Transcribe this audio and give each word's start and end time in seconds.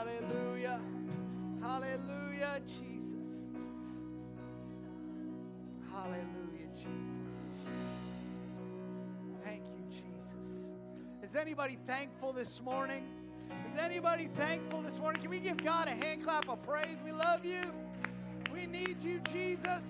Hallelujah. 0.00 0.80
Hallelujah, 1.60 2.62
Jesus. 2.64 3.44
Hallelujah, 5.92 6.68
Jesus. 6.74 7.68
Thank 9.44 9.60
you, 9.76 9.84
Jesus. 9.90 10.68
Is 11.22 11.36
anybody 11.36 11.76
thankful 11.86 12.32
this 12.32 12.62
morning? 12.62 13.04
Is 13.74 13.78
anybody 13.78 14.30
thankful 14.36 14.80
this 14.80 14.96
morning? 14.96 15.20
Can 15.20 15.30
we 15.30 15.38
give 15.38 15.62
God 15.62 15.86
a 15.86 15.90
hand 15.90 16.24
clap 16.24 16.48
of 16.48 16.62
praise? 16.62 16.96
We 17.04 17.12
love 17.12 17.44
you. 17.44 17.70
We 18.54 18.64
need 18.64 19.02
you, 19.02 19.20
Jesus. 19.30 19.84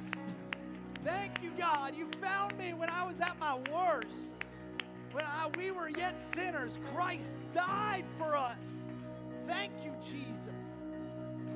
Thank 1.04 1.40
you, 1.40 1.52
God. 1.56 1.94
You 1.94 2.08
found 2.20 2.58
me 2.58 2.72
when 2.72 2.90
I 2.90 3.06
was 3.06 3.20
at 3.20 3.38
my 3.38 3.58
worst. 3.72 4.08
When 5.12 5.24
I, 5.24 5.48
we 5.56 5.70
were 5.70 5.88
yet 5.88 6.20
sinners, 6.20 6.80
Christ 6.92 7.36
died 7.54 8.04
for 8.18 8.34
us. 8.34 8.58
Thank 9.50 9.72
you, 9.84 9.92
Jesus. 10.04 10.54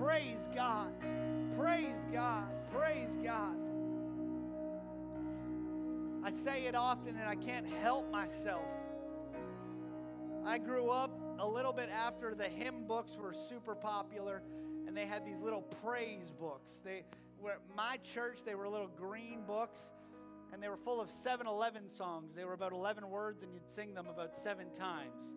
Praise 0.01 0.48
God. 0.52 0.93
Praise 1.57 2.02
God. 2.12 2.48
Praise 2.73 3.16
God. 3.23 3.55
I 6.25 6.33
say 6.33 6.66
it 6.66 6.75
often 6.75 7.16
and 7.16 7.29
I 7.29 7.37
can't 7.37 7.66
help 7.66 8.11
myself. 8.11 8.66
I 10.45 10.59
grew 10.59 10.91
up 10.91 11.12
a 11.38 11.47
little 11.47 11.73
bit 11.73 11.88
after 11.88 12.35
the 12.35 12.49
hymn 12.49 12.85
books 12.88 13.12
were 13.16 13.33
super 13.49 13.77
popular 13.77 14.43
and 14.88 14.97
they 14.97 15.07
had 15.07 15.24
these 15.24 15.41
little 15.41 15.63
praise 15.63 16.33
books. 16.41 16.80
They 16.85 17.05
were 17.41 17.59
my 17.77 17.99
church, 18.13 18.41
they 18.45 18.57
were 18.57 18.69
little 18.69 18.91
green 18.99 19.43
books 19.47 19.79
and 20.52 20.61
they 20.61 20.69
were 20.69 20.77
full 20.77 21.01
of 21.01 21.11
7-Eleven 21.11 21.88
songs. 21.88 22.35
They 22.35 22.45
were 22.45 22.55
about 22.55 22.73
11 22.73 23.09
words 23.09 23.43
and 23.43 23.55
you'd 23.55 23.71
sing 23.73 23.95
them 23.95 24.09
about 24.09 24.35
7 24.37 24.66
times. 24.73 25.33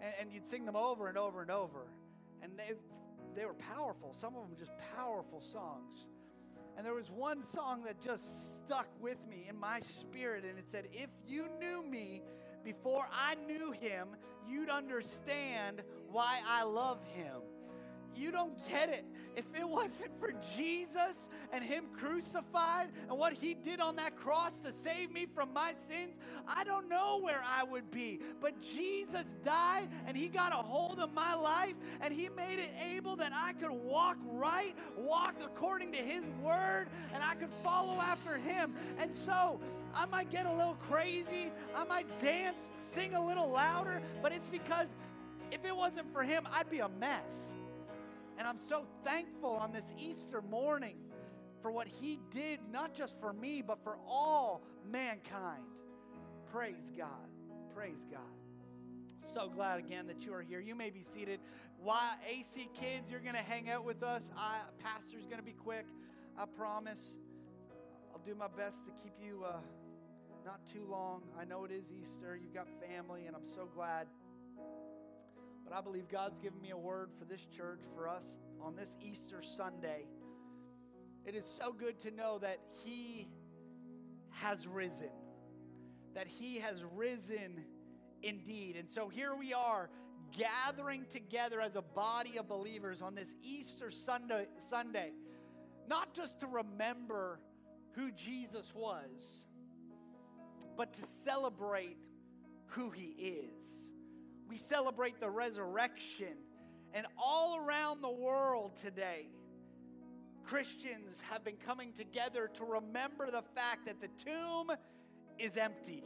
And, 0.00 0.14
and 0.20 0.32
you'd 0.32 0.48
sing 0.48 0.64
them 0.64 0.76
over 0.76 1.08
and 1.08 1.18
over 1.18 1.42
and 1.42 1.50
over. 1.50 1.86
And 2.42 2.52
they 2.56 2.74
they 3.34 3.44
were 3.44 3.54
powerful. 3.54 4.14
Some 4.20 4.34
of 4.34 4.42
them 4.42 4.56
just 4.58 4.72
powerful 4.96 5.40
songs. 5.40 6.08
And 6.76 6.86
there 6.86 6.94
was 6.94 7.10
one 7.10 7.42
song 7.42 7.82
that 7.84 8.02
just 8.02 8.56
stuck 8.56 8.88
with 9.00 9.18
me 9.28 9.46
in 9.48 9.58
my 9.58 9.80
spirit, 9.80 10.44
and 10.44 10.58
it 10.58 10.64
said, 10.70 10.88
If 10.92 11.10
you 11.26 11.46
knew 11.60 11.82
me 11.82 12.22
before 12.64 13.06
I 13.12 13.34
knew 13.46 13.72
him, 13.72 14.08
you'd 14.48 14.70
understand 14.70 15.82
why 16.10 16.40
I 16.46 16.64
love 16.64 16.98
him. 17.14 17.42
You 18.16 18.30
don't 18.30 18.52
get 18.68 18.88
it. 18.88 19.04
If 19.36 19.44
it 19.58 19.66
wasn't 19.66 20.10
for 20.18 20.32
Jesus 20.56 21.28
and 21.52 21.64
Him 21.64 21.84
crucified 21.96 22.88
and 23.08 23.18
what 23.18 23.32
He 23.32 23.54
did 23.54 23.80
on 23.80 23.96
that 23.96 24.16
cross 24.16 24.58
to 24.60 24.72
save 24.72 25.12
me 25.12 25.26
from 25.34 25.52
my 25.52 25.74
sins, 25.88 26.14
I 26.46 26.64
don't 26.64 26.88
know 26.88 27.20
where 27.22 27.42
I 27.46 27.62
would 27.62 27.90
be. 27.90 28.20
But 28.40 28.60
Jesus 28.60 29.24
died 29.44 29.88
and 30.06 30.16
He 30.16 30.28
got 30.28 30.52
a 30.52 30.56
hold 30.56 30.98
of 30.98 31.14
my 31.14 31.34
life 31.34 31.74
and 32.00 32.12
He 32.12 32.28
made 32.28 32.58
it 32.58 32.70
able 32.94 33.16
that 33.16 33.32
I 33.34 33.52
could 33.54 33.70
walk 33.70 34.16
right, 34.32 34.74
walk 34.96 35.36
according 35.42 35.92
to 35.92 35.98
His 35.98 36.24
word, 36.42 36.88
and 37.14 37.22
I 37.22 37.34
could 37.34 37.52
follow 37.62 37.94
after 38.00 38.36
Him. 38.36 38.74
And 38.98 39.14
so 39.14 39.60
I 39.94 40.06
might 40.06 40.30
get 40.30 40.46
a 40.46 40.52
little 40.52 40.76
crazy, 40.88 41.52
I 41.76 41.84
might 41.84 42.06
dance, 42.20 42.70
sing 42.78 43.14
a 43.14 43.24
little 43.24 43.50
louder, 43.50 44.02
but 44.22 44.32
it's 44.32 44.46
because 44.46 44.86
if 45.52 45.64
it 45.64 45.74
wasn't 45.74 46.12
for 46.12 46.22
Him, 46.22 46.46
I'd 46.52 46.70
be 46.70 46.80
a 46.80 46.88
mess. 46.88 47.49
And 48.40 48.48
I'm 48.48 48.58
so 48.58 48.86
thankful 49.04 49.50
on 49.50 49.70
this 49.70 49.84
Easter 49.98 50.40
morning 50.40 50.96
for 51.60 51.70
what 51.70 51.86
He 51.86 52.18
did, 52.30 52.60
not 52.72 52.94
just 52.94 53.20
for 53.20 53.34
me, 53.34 53.60
but 53.60 53.84
for 53.84 53.98
all 54.08 54.62
mankind. 54.90 55.62
Praise 56.50 56.90
God. 56.96 57.28
Praise 57.74 58.06
God. 58.10 58.22
So 59.34 59.50
glad 59.50 59.78
again 59.78 60.06
that 60.06 60.24
you 60.24 60.32
are 60.32 60.40
here. 60.40 60.58
You 60.58 60.74
may 60.74 60.88
be 60.88 61.02
seated. 61.02 61.40
Why 61.82 62.14
AC 62.26 62.70
kids, 62.72 63.10
you're 63.10 63.20
going 63.20 63.34
to 63.34 63.42
hang 63.42 63.68
out 63.68 63.84
with 63.84 64.02
us. 64.02 64.30
I, 64.34 64.60
pastor's 64.82 65.26
going 65.26 65.36
to 65.36 65.44
be 65.44 65.52
quick. 65.52 65.84
I 66.38 66.46
promise. 66.46 67.02
I'll 68.10 68.22
do 68.24 68.34
my 68.34 68.48
best 68.48 68.86
to 68.86 68.92
keep 69.02 69.12
you 69.22 69.44
uh, 69.46 69.58
not 70.46 70.60
too 70.72 70.86
long. 70.88 71.24
I 71.38 71.44
know 71.44 71.66
it 71.66 71.72
is 71.72 71.84
Easter. 71.92 72.38
You've 72.42 72.54
got 72.54 72.68
family, 72.88 73.26
and 73.26 73.36
I'm 73.36 73.46
so 73.54 73.68
glad 73.74 74.06
but 75.70 75.78
I 75.78 75.82
believe 75.82 76.08
God's 76.08 76.38
given 76.40 76.60
me 76.60 76.70
a 76.70 76.76
word 76.76 77.10
for 77.16 77.24
this 77.24 77.46
church, 77.56 77.80
for 77.94 78.08
us 78.08 78.24
on 78.60 78.74
this 78.74 78.96
Easter 79.00 79.40
Sunday. 79.56 80.02
It 81.24 81.36
is 81.36 81.44
so 81.44 81.72
good 81.72 82.00
to 82.00 82.10
know 82.10 82.38
that 82.38 82.58
He 82.84 83.28
has 84.30 84.66
risen, 84.66 85.10
that 86.14 86.26
He 86.26 86.56
has 86.56 86.82
risen 86.96 87.64
indeed. 88.22 88.76
And 88.76 88.90
so 88.90 89.08
here 89.08 89.36
we 89.36 89.52
are 89.52 89.90
gathering 90.36 91.06
together 91.08 91.60
as 91.60 91.76
a 91.76 91.82
body 91.82 92.36
of 92.36 92.48
believers 92.48 93.00
on 93.00 93.14
this 93.14 93.28
Easter 93.42 93.92
Sunday, 93.92 94.46
Sunday 94.70 95.12
not 95.88 96.14
just 96.14 96.40
to 96.40 96.46
remember 96.48 97.38
who 97.92 98.10
Jesus 98.12 98.72
was, 98.74 99.44
but 100.76 100.92
to 100.94 101.02
celebrate 101.24 101.98
who 102.66 102.90
He 102.90 103.14
is 103.18 103.79
we 104.50 104.56
celebrate 104.56 105.20
the 105.20 105.30
resurrection. 105.30 106.34
And 106.92 107.06
all 107.16 107.56
around 107.56 108.02
the 108.02 108.10
world 108.10 108.72
today, 108.82 109.28
Christians 110.42 111.22
have 111.30 111.44
been 111.44 111.56
coming 111.64 111.92
together 111.92 112.50
to 112.54 112.64
remember 112.64 113.30
the 113.30 113.42
fact 113.54 113.86
that 113.86 114.00
the 114.00 114.08
tomb 114.22 114.72
is 115.38 115.56
empty. 115.56 116.02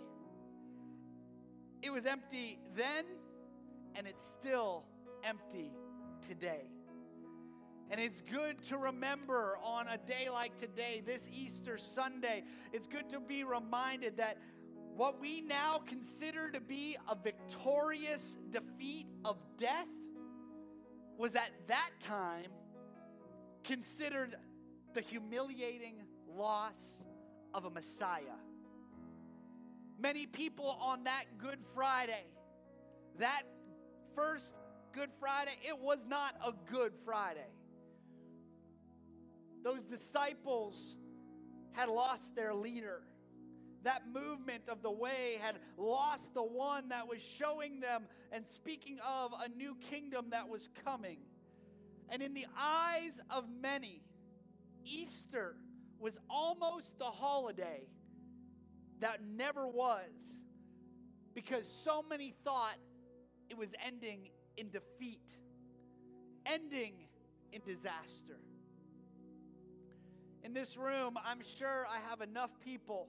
It 1.83 1.91
was 1.91 2.05
empty 2.05 2.59
then, 2.77 3.05
and 3.95 4.07
it's 4.07 4.23
still 4.39 4.85
empty 5.25 5.73
today. 6.29 6.67
And 7.91 8.01
it's 8.01 8.21
good 8.21 8.63
to 8.69 8.77
remember 8.77 9.59
on 9.63 9.89
a 9.89 9.97
day 9.97 10.29
like 10.31 10.59
today, 10.59 11.03
this 11.05 11.23
Easter 11.33 11.79
Sunday, 11.79 12.45
it's 12.73 12.87
good 12.87 13.09
to 13.11 13.21
be 13.21 13.45
reminded 13.45 14.19
that 14.19 14.37
what 14.97 15.21
we 15.21 15.41
now 15.41 15.81
consider 15.87 16.51
to 16.51 16.61
be 16.61 16.97
a 17.09 17.17
victorious 17.17 18.37
defeat 18.51 19.07
of 19.25 19.37
death 19.59 19.89
was 21.19 21.35
at 21.35 21.51
that 21.67 21.91
time 22.01 22.51
considered 23.65 24.37
the 24.95 25.01
humiliating 25.01 25.97
loss 26.29 26.77
of 27.55 27.65
a 27.65 27.71
Messiah. 27.71 28.39
Many 29.99 30.27
people 30.27 30.77
on 30.81 31.05
that 31.05 31.25
Good 31.39 31.59
Friday, 31.75 32.27
that 33.19 33.43
first 34.15 34.55
Good 34.93 35.11
Friday, 35.19 35.57
it 35.67 35.79
was 35.79 36.05
not 36.07 36.35
a 36.45 36.53
Good 36.71 36.93
Friday. 37.05 37.51
Those 39.65 39.83
disciples 39.83 40.97
had 41.73 41.89
lost 41.89 42.37
their 42.37 42.55
leader 42.55 43.03
that 43.85 44.03
movement 44.13 44.69
of 44.69 44.83
the 44.83 44.91
way 44.91 45.39
had 45.41 45.57
lost 45.77 46.35
the 46.35 46.43
one 46.43 46.89
that 46.89 47.07
was 47.09 47.21
showing 47.39 47.81
them 47.81 48.07
and 48.33 48.45
speaking 48.49 48.99
of 49.07 49.33
a 49.45 49.49
new 49.57 49.77
kingdom 49.91 50.27
that 50.31 50.49
was 50.49 50.69
coming. 50.85 51.19
And 52.09 52.23
in 52.23 52.35
the 52.35 52.47
eyes 52.59 53.21
of 53.31 53.45
many, 53.63 54.03
Easter 54.85 55.57
was 55.99 56.19
almost 56.29 56.99
the 56.99 57.05
holiday 57.05 57.87
that 59.01 59.21
never 59.25 59.67
was 59.67 60.11
because 61.35 61.69
so 61.85 62.03
many 62.09 62.35
thought 62.45 62.77
it 63.51 63.57
was 63.57 63.69
ending 63.85 64.31
in 64.57 64.71
defeat, 64.71 65.37
ending 66.47 66.95
in 67.53 67.61
disaster. 67.67 68.39
In 70.43 70.53
this 70.53 70.77
room, 70.77 71.15
I'm 71.25 71.41
sure 71.59 71.87
I 71.91 71.99
have 72.11 72.21
enough 72.21 72.51
people 72.65 73.09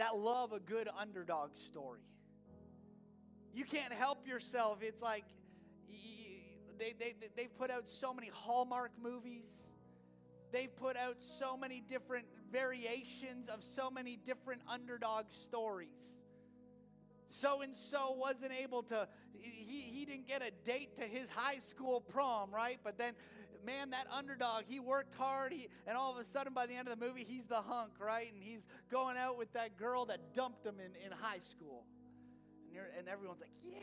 that 0.00 0.16
love 0.16 0.52
a 0.52 0.60
good 0.60 0.88
underdog 0.98 1.50
story. 1.54 2.00
You 3.52 3.64
can't 3.64 3.92
help 3.92 4.26
yourself. 4.26 4.78
It's 4.80 5.02
like 5.02 5.24
they, 6.78 6.94
they, 6.98 7.14
they've 7.36 7.54
put 7.58 7.70
out 7.70 7.86
so 7.86 8.14
many 8.14 8.30
Hallmark 8.32 8.92
movies. 9.02 9.44
They've 10.52 10.74
put 10.74 10.96
out 10.96 11.16
so 11.20 11.54
many 11.54 11.82
different 11.86 12.24
variations 12.50 13.50
of 13.50 13.62
so 13.62 13.90
many 13.90 14.16
different 14.16 14.62
underdog 14.66 15.26
stories. 15.44 16.16
So 17.28 17.60
and 17.60 17.76
so 17.76 18.14
wasn't 18.16 18.52
able 18.58 18.82
to, 18.84 19.06
he, 19.38 19.80
he 19.80 20.06
didn't 20.06 20.26
get 20.26 20.40
a 20.40 20.50
date 20.64 20.96
to 20.96 21.02
his 21.02 21.28
high 21.28 21.58
school 21.58 22.00
prom, 22.00 22.50
right? 22.50 22.78
But 22.82 22.96
then 22.96 23.12
man, 23.64 23.90
that 23.90 24.06
underdog, 24.12 24.64
he 24.66 24.80
worked 24.80 25.14
hard, 25.14 25.52
he, 25.52 25.68
and 25.86 25.96
all 25.96 26.12
of 26.12 26.18
a 26.18 26.24
sudden 26.24 26.52
by 26.52 26.66
the 26.66 26.74
end 26.74 26.88
of 26.88 26.98
the 26.98 27.04
movie, 27.04 27.24
he's 27.26 27.46
the 27.46 27.60
hunk, 27.60 27.92
right? 28.00 28.32
And 28.32 28.42
he's 28.42 28.66
going 28.90 29.16
out 29.16 29.38
with 29.38 29.52
that 29.52 29.76
girl 29.76 30.06
that 30.06 30.34
dumped 30.34 30.64
him 30.64 30.76
in, 30.78 30.92
in 31.04 31.12
high 31.12 31.38
school. 31.38 31.84
And, 32.68 32.78
and 32.98 33.08
everyone's 33.08 33.40
like, 33.40 33.50
yeah, 33.64 33.78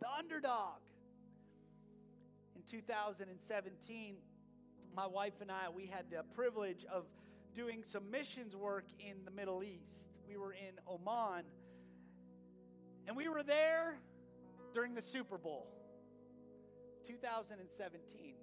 the 0.00 0.08
underdog. 0.18 0.80
In 2.54 2.62
2017, 2.70 4.16
my 4.94 5.06
wife 5.06 5.34
and 5.40 5.50
I, 5.50 5.68
we 5.74 5.86
had 5.86 6.10
the 6.10 6.22
privilege 6.34 6.84
of 6.90 7.04
doing 7.54 7.82
some 7.82 8.10
missions 8.10 8.56
work 8.56 8.86
in 8.98 9.24
the 9.24 9.30
Middle 9.30 9.62
East. 9.62 10.00
We 10.28 10.36
were 10.36 10.52
in 10.52 10.74
Oman, 10.88 11.44
and 13.06 13.16
we 13.16 13.28
were 13.28 13.42
there 13.42 13.96
during 14.74 14.94
the 14.94 15.02
Super 15.02 15.38
Bowl. 15.38 15.68
2017. 17.06 18.34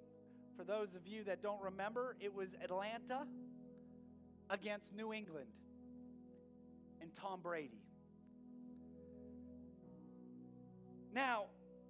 For 0.56 0.64
those 0.64 0.94
of 0.94 1.06
you 1.06 1.24
that 1.24 1.42
don't 1.42 1.60
remember, 1.60 2.16
it 2.20 2.32
was 2.32 2.48
Atlanta 2.62 3.26
against 4.50 4.94
New 4.94 5.12
England 5.12 5.50
and 7.00 7.14
Tom 7.14 7.40
Brady. 7.42 7.82
Now, 11.12 11.44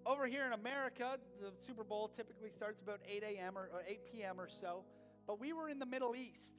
over 0.07 0.27
here 0.27 0.45
in 0.47 0.53
America, 0.53 1.19
the 1.41 1.53
Super 1.67 1.85
Bowl 1.85 2.09
typically 2.15 2.51
starts 2.51 2.83
about 2.83 3.01
8 3.09 3.23
a.m. 3.23 3.57
Or, 3.57 3.71
or 3.73 3.83
8 3.87 4.01
p.m. 4.13 4.41
or 4.41 4.49
so, 4.49 4.85
but 5.27 5.41
we 5.41 5.53
were 5.53 5.69
in 5.69 5.79
the 5.79 5.87
Middle 5.87 6.15
East. 6.15 6.53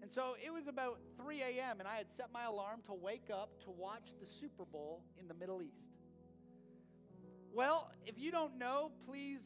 And 0.00 0.10
so 0.10 0.36
it 0.44 0.52
was 0.52 0.68
about 0.68 0.98
3 1.16 1.40
a.m., 1.40 1.80
and 1.80 1.88
I 1.88 1.96
had 1.96 2.06
set 2.14 2.30
my 2.32 2.44
alarm 2.44 2.82
to 2.86 2.94
wake 2.94 3.30
up 3.32 3.50
to 3.64 3.70
watch 3.70 4.10
the 4.20 4.26
Super 4.26 4.64
Bowl 4.64 5.02
in 5.18 5.26
the 5.26 5.34
Middle 5.34 5.62
East. 5.62 5.93
Well, 7.54 7.92
if 8.04 8.18
you 8.18 8.32
don't 8.32 8.58
know, 8.58 8.90
please 9.06 9.40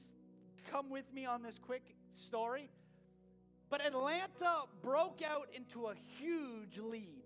come 0.72 0.88
with 0.88 1.04
me 1.12 1.26
on 1.26 1.42
this 1.42 1.58
quick 1.58 1.82
story. 2.14 2.70
But 3.68 3.84
Atlanta 3.84 4.62
broke 4.82 5.20
out 5.22 5.48
into 5.52 5.88
a 5.88 5.94
huge 6.18 6.78
lead. 6.78 7.22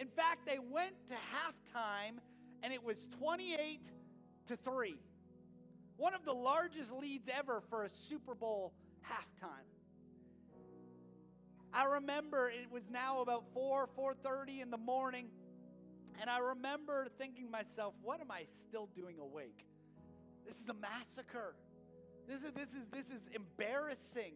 In 0.00 0.08
fact, 0.08 0.46
they 0.46 0.58
went 0.58 0.94
to 1.08 1.14
halftime 1.14 2.18
and 2.64 2.72
it 2.72 2.82
was 2.82 3.06
28 3.20 3.82
to 4.48 4.56
3. 4.56 4.96
One 5.96 6.12
of 6.12 6.24
the 6.24 6.32
largest 6.32 6.90
leads 6.92 7.28
ever 7.32 7.62
for 7.70 7.84
a 7.84 7.88
Super 7.88 8.34
Bowl 8.34 8.72
halftime. 9.08 9.68
I 11.72 11.84
remember 11.84 12.48
it 12.48 12.68
was 12.72 12.90
now 12.90 13.20
about 13.20 13.44
4 13.54 13.88
4:30 13.96 14.60
in 14.60 14.70
the 14.72 14.76
morning 14.76 15.28
and 16.20 16.28
I 16.28 16.38
remember 16.38 17.06
thinking 17.16 17.48
myself, 17.48 17.94
what 18.02 18.20
am 18.20 18.32
I 18.32 18.46
still 18.58 18.88
doing 18.96 19.18
awake? 19.20 19.66
This 20.46 20.56
is 20.56 20.68
a 20.68 20.74
massacre. 20.74 21.54
This 22.28 22.42
is 22.42 22.52
this 22.54 22.68
is 22.68 22.86
this 22.90 23.06
is 23.06 23.28
embarrassing. 23.34 24.34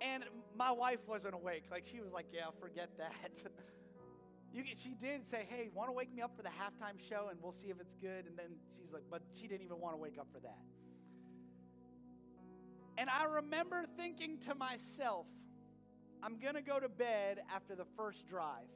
And 0.00 0.24
my 0.56 0.72
wife 0.72 1.00
wasn't 1.06 1.34
awake. 1.34 1.64
Like 1.70 1.84
she 1.90 2.00
was 2.00 2.12
like, 2.12 2.26
"Yeah, 2.32 2.46
forget 2.60 2.90
that." 2.98 3.32
you, 4.52 4.64
she 4.76 4.94
did 4.94 5.26
say, 5.26 5.46
"Hey, 5.48 5.70
want 5.74 5.88
to 5.88 5.92
wake 5.92 6.12
me 6.12 6.22
up 6.22 6.36
for 6.36 6.42
the 6.42 6.48
halftime 6.48 6.98
show, 7.08 7.28
and 7.30 7.40
we'll 7.42 7.52
see 7.52 7.68
if 7.68 7.80
it's 7.80 7.94
good." 7.94 8.26
And 8.26 8.36
then 8.36 8.56
she's 8.76 8.92
like, 8.92 9.04
"But 9.10 9.22
she 9.34 9.46
didn't 9.46 9.62
even 9.62 9.80
want 9.80 9.94
to 9.94 10.00
wake 10.00 10.18
up 10.18 10.26
for 10.32 10.40
that." 10.40 10.58
And 12.96 13.10
I 13.10 13.24
remember 13.24 13.84
thinking 13.96 14.38
to 14.46 14.54
myself, 14.54 15.26
"I'm 16.22 16.38
gonna 16.38 16.62
go 16.62 16.78
to 16.78 16.88
bed 16.88 17.40
after 17.54 17.74
the 17.74 17.86
first 17.96 18.26
drive." 18.26 18.68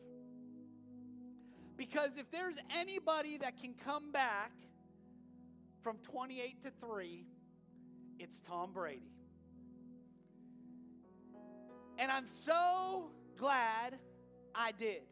Because 1.77 2.11
if 2.17 2.29
there's 2.33 2.57
anybody 2.75 3.39
that 3.39 3.57
can 3.57 3.75
come 3.75 4.11
back 4.11 4.53
from 5.89 5.97
28 6.01 6.63
to 6.63 6.71
3, 6.87 7.25
it's 8.19 8.43
Tom 8.47 8.75
Brady. 8.75 9.11
And 11.97 12.13
I'm 12.13 12.27
so 12.27 13.11
glad 13.39 13.99
I 14.55 14.73
did. 14.73 15.05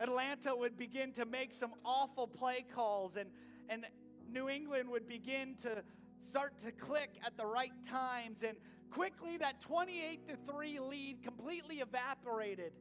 Atlanta 0.00 0.54
would 0.54 0.76
begin 0.76 1.12
to 1.12 1.24
make 1.24 1.54
some 1.54 1.70
awful 1.82 2.26
play 2.26 2.66
calls, 2.74 3.16
and, 3.16 3.30
and 3.70 3.86
New 4.30 4.50
England 4.50 4.90
would 4.90 5.08
begin 5.08 5.56
to 5.62 5.82
start 6.22 6.60
to 6.60 6.70
click 6.70 7.18
at 7.24 7.38
the 7.38 7.46
right 7.46 7.72
times. 7.88 8.42
And 8.46 8.58
quickly, 8.90 9.38
that 9.38 9.62
28 9.62 10.28
to 10.28 10.36
3 10.46 10.78
lead 10.78 11.22
completely 11.22 11.76
evaporated. 11.76 12.74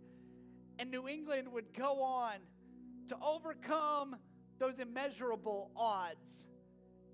And 0.79 0.91
New 0.91 1.07
England 1.07 1.47
would 1.53 1.73
go 1.73 2.01
on 2.01 2.39
to 3.07 3.15
overcome 3.25 4.17
those 4.59 4.79
immeasurable 4.79 5.71
odds 5.75 6.47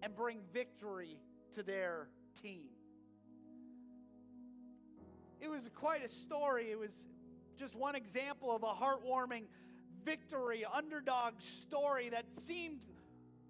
and 0.02 0.16
bring 0.16 0.40
victory 0.54 1.18
to 1.54 1.64
their 1.64 2.08
team. 2.42 2.66
It 5.42 5.50
was 5.50 5.70
quite 5.76 6.06
a 6.06 6.10
story. 6.10 6.72
It 6.72 6.80
was 6.80 6.94
just 7.58 7.76
one 7.76 7.96
example 7.96 8.56
of 8.56 8.64
a 8.64 8.68
heartwarming 8.68 9.44
victory, 10.06 10.66
underdog 10.74 11.34
story 11.42 12.10
that 12.10 12.26
seemed 12.34 12.82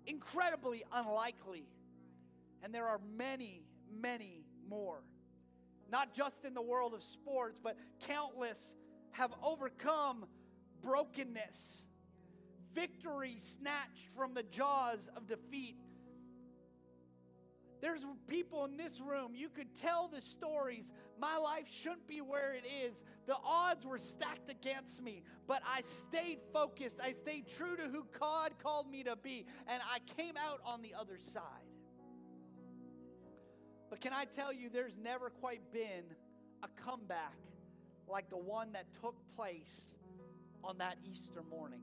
incredibly 0.05 0.83
unlikely. 0.91 1.65
And 2.63 2.73
there 2.73 2.87
are 2.87 2.99
many, 3.15 3.63
many 3.91 4.43
more. 4.67 5.03
Not 5.91 6.13
just 6.15 6.45
in 6.45 6.53
the 6.53 6.61
world 6.61 6.93
of 6.93 7.03
sports, 7.03 7.59
but 7.61 7.77
countless 8.07 8.59
have 9.11 9.31
overcome 9.43 10.25
brokenness, 10.81 11.85
victory 12.73 13.37
snatched 13.59 14.09
from 14.15 14.33
the 14.33 14.43
jaws 14.43 15.09
of 15.15 15.27
defeat. 15.27 15.77
There's 17.81 18.05
people 18.27 18.63
in 18.63 18.77
this 18.77 19.01
room, 19.01 19.33
you 19.35 19.49
could 19.49 19.67
tell 19.81 20.07
the 20.07 20.21
stories. 20.21 20.89
My 21.19 21.35
life 21.37 21.65
shouldn't 21.69 22.07
be 22.07 22.21
where 22.21 22.53
it 22.53 22.63
is. 22.65 23.01
The 23.27 23.35
odds 23.43 23.85
were 23.85 23.97
stacked 23.97 24.49
against 24.49 25.03
me, 25.03 25.21
but 25.47 25.61
I 25.67 25.81
stayed 25.81 26.39
focused. 26.53 26.99
I 27.03 27.11
stayed 27.11 27.45
true 27.57 27.75
to 27.75 27.83
who 27.83 28.05
God 28.17 28.53
called 28.63 28.89
me 28.89 29.03
to 29.03 29.17
be, 29.17 29.45
and 29.67 29.81
I 29.83 29.99
came 30.15 30.35
out 30.37 30.61
on 30.65 30.81
the 30.81 30.93
other 30.97 31.17
side. 31.33 31.43
But 33.89 33.99
can 33.99 34.13
I 34.13 34.25
tell 34.25 34.53
you, 34.53 34.69
there's 34.69 34.95
never 34.97 35.29
quite 35.29 35.61
been 35.73 36.05
a 36.63 36.69
comeback 36.81 37.37
like 38.07 38.29
the 38.29 38.37
one 38.37 38.71
that 38.71 38.85
took 39.01 39.15
place 39.35 39.93
on 40.63 40.77
that 40.77 40.97
Easter 41.03 41.43
morning. 41.49 41.81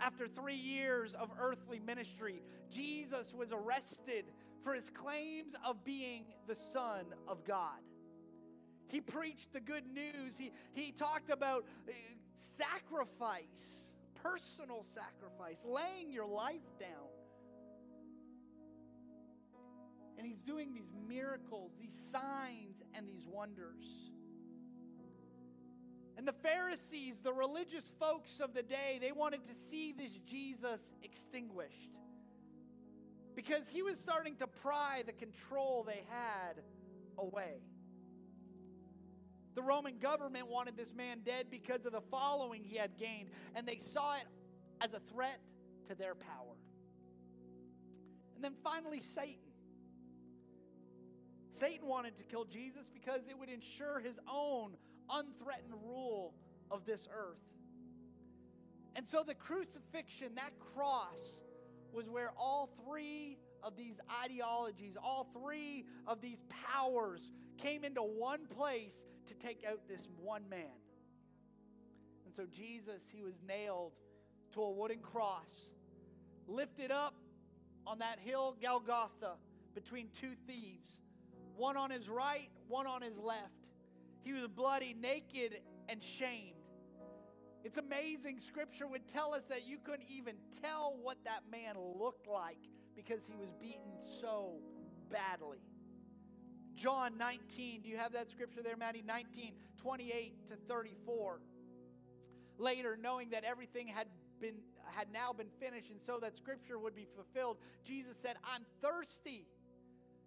After 0.00 0.28
three 0.28 0.54
years 0.54 1.14
of 1.14 1.30
earthly 1.40 1.78
ministry, 1.78 2.42
Jesus 2.70 3.32
was 3.32 3.52
arrested 3.52 4.26
for 4.62 4.74
his 4.74 4.90
claims 4.90 5.54
of 5.64 5.84
being 5.84 6.24
the 6.46 6.54
Son 6.54 7.04
of 7.28 7.44
God. 7.44 7.80
He 8.88 9.00
preached 9.00 9.52
the 9.52 9.60
good 9.60 9.84
news. 9.92 10.36
He, 10.38 10.52
he 10.72 10.92
talked 10.92 11.30
about 11.30 11.64
uh, 11.88 11.92
sacrifice, 12.58 13.92
personal 14.22 14.84
sacrifice, 14.94 15.64
laying 15.64 16.12
your 16.12 16.26
life 16.26 16.62
down. 16.78 17.08
And 20.16 20.26
he's 20.26 20.42
doing 20.42 20.72
these 20.72 20.92
miracles, 21.08 21.72
these 21.80 21.96
signs, 22.10 22.82
and 22.94 23.08
these 23.08 23.26
wonders. 23.26 23.84
And 26.16 26.28
the 26.28 26.32
Pharisees, 26.32 27.20
the 27.22 27.32
religious 27.32 27.90
folks 27.98 28.40
of 28.40 28.54
the 28.54 28.62
day, 28.62 28.98
they 29.00 29.12
wanted 29.12 29.44
to 29.46 29.54
see 29.70 29.92
this 29.92 30.12
Jesus 30.28 30.80
extinguished 31.02 31.90
because 33.34 33.62
he 33.68 33.82
was 33.82 33.98
starting 33.98 34.36
to 34.36 34.46
pry 34.46 35.02
the 35.04 35.12
control 35.12 35.84
they 35.86 36.04
had 36.08 36.62
away. 37.18 37.60
The 39.54 39.62
Roman 39.62 39.98
government 39.98 40.48
wanted 40.48 40.76
this 40.76 40.92
man 40.94 41.20
dead 41.24 41.46
because 41.50 41.86
of 41.86 41.92
the 41.92 42.00
following 42.00 42.64
he 42.64 42.76
had 42.76 42.96
gained, 42.98 43.30
and 43.54 43.66
they 43.66 43.78
saw 43.78 44.16
it 44.16 44.26
as 44.80 44.92
a 44.94 45.00
threat 45.12 45.40
to 45.88 45.94
their 45.94 46.14
power. 46.14 46.56
And 48.34 48.42
then 48.42 48.54
finally, 48.62 49.00
Satan. 49.14 49.38
Satan 51.60 51.86
wanted 51.86 52.16
to 52.16 52.24
kill 52.24 52.44
Jesus 52.44 52.84
because 52.92 53.20
it 53.28 53.38
would 53.38 53.48
ensure 53.48 54.00
his 54.00 54.18
own 54.28 54.72
unthreatened 55.10 55.74
rule 55.84 56.34
of 56.70 56.84
this 56.84 57.08
earth. 57.12 57.38
And 58.96 59.06
so 59.06 59.22
the 59.26 59.34
crucifixion, 59.34 60.34
that 60.36 60.52
cross, 60.74 61.38
was 61.92 62.08
where 62.08 62.30
all 62.36 62.70
three 62.86 63.38
of 63.62 63.76
these 63.76 63.96
ideologies, 64.22 64.96
all 65.02 65.28
three 65.40 65.86
of 66.06 66.20
these 66.20 66.42
powers 66.48 67.20
came 67.56 67.84
into 67.84 68.02
one 68.02 68.46
place 68.46 69.04
to 69.26 69.34
take 69.34 69.64
out 69.68 69.80
this 69.88 70.08
one 70.20 70.48
man. 70.48 70.78
And 72.26 72.34
so 72.34 72.44
Jesus, 72.52 73.02
he 73.12 73.22
was 73.22 73.34
nailed 73.46 73.92
to 74.52 74.62
a 74.62 74.70
wooden 74.70 74.98
cross, 74.98 75.50
lifted 76.46 76.90
up 76.90 77.14
on 77.86 77.98
that 77.98 78.18
hill, 78.18 78.56
Golgotha, 78.62 79.34
between 79.74 80.08
two 80.20 80.32
thieves, 80.46 80.90
one 81.56 81.76
on 81.76 81.90
his 81.90 82.08
right, 82.08 82.48
one 82.68 82.86
on 82.86 83.02
his 83.02 83.18
left. 83.18 83.53
He 84.24 84.32
was 84.32 84.48
bloody, 84.48 84.94
naked, 84.98 85.60
and 85.88 86.02
shamed. 86.02 86.56
It's 87.62 87.78
amazing. 87.78 88.40
Scripture 88.40 88.86
would 88.86 89.06
tell 89.06 89.34
us 89.34 89.42
that 89.48 89.66
you 89.66 89.78
couldn't 89.78 90.08
even 90.08 90.34
tell 90.62 90.96
what 91.00 91.18
that 91.24 91.42
man 91.50 91.76
looked 91.78 92.26
like 92.26 92.58
because 92.96 93.24
he 93.26 93.34
was 93.36 93.50
beaten 93.60 93.92
so 94.20 94.56
badly. 95.10 95.60
John 96.74 97.16
19, 97.16 97.82
do 97.82 97.88
you 97.88 97.96
have 97.96 98.12
that 98.12 98.28
scripture 98.28 98.62
there, 98.62 98.76
Maddie? 98.76 99.02
19, 99.06 99.52
28 99.80 100.48
to 100.48 100.56
34. 100.68 101.40
Later, 102.58 102.98
knowing 103.00 103.30
that 103.30 103.44
everything 103.44 103.86
had 103.86 104.08
been 104.40 104.56
had 104.94 105.10
now 105.12 105.32
been 105.32 105.48
finished, 105.58 105.90
and 105.90 106.00
so 106.00 106.18
that 106.20 106.36
scripture 106.36 106.78
would 106.78 106.94
be 106.94 107.06
fulfilled, 107.16 107.56
Jesus 107.84 108.16
said, 108.22 108.36
I'm 108.44 108.64
thirsty 108.80 109.46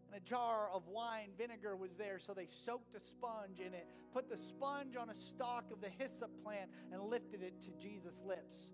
and 0.08 0.22
a 0.22 0.26
jar 0.26 0.70
of 0.74 0.88
wine 0.88 1.30
vinegar 1.38 1.76
was 1.76 1.92
there. 1.98 2.20
So 2.20 2.34
they 2.34 2.48
soaked 2.66 2.96
a 2.96 3.00
sponge 3.00 3.60
in 3.60 3.74
it, 3.74 3.88
put 4.14 4.30
the 4.30 4.38
sponge 4.38 4.96
on 4.96 5.10
a 5.10 5.16
stalk 5.16 5.66
of 5.72 5.82
the 5.82 5.90
hyssop 5.90 6.32
plant, 6.44 6.70
and 6.92 7.02
lifted 7.02 7.42
it 7.42 7.54
to 7.64 7.72
Jesus' 7.82 8.22
lips. 8.26 8.70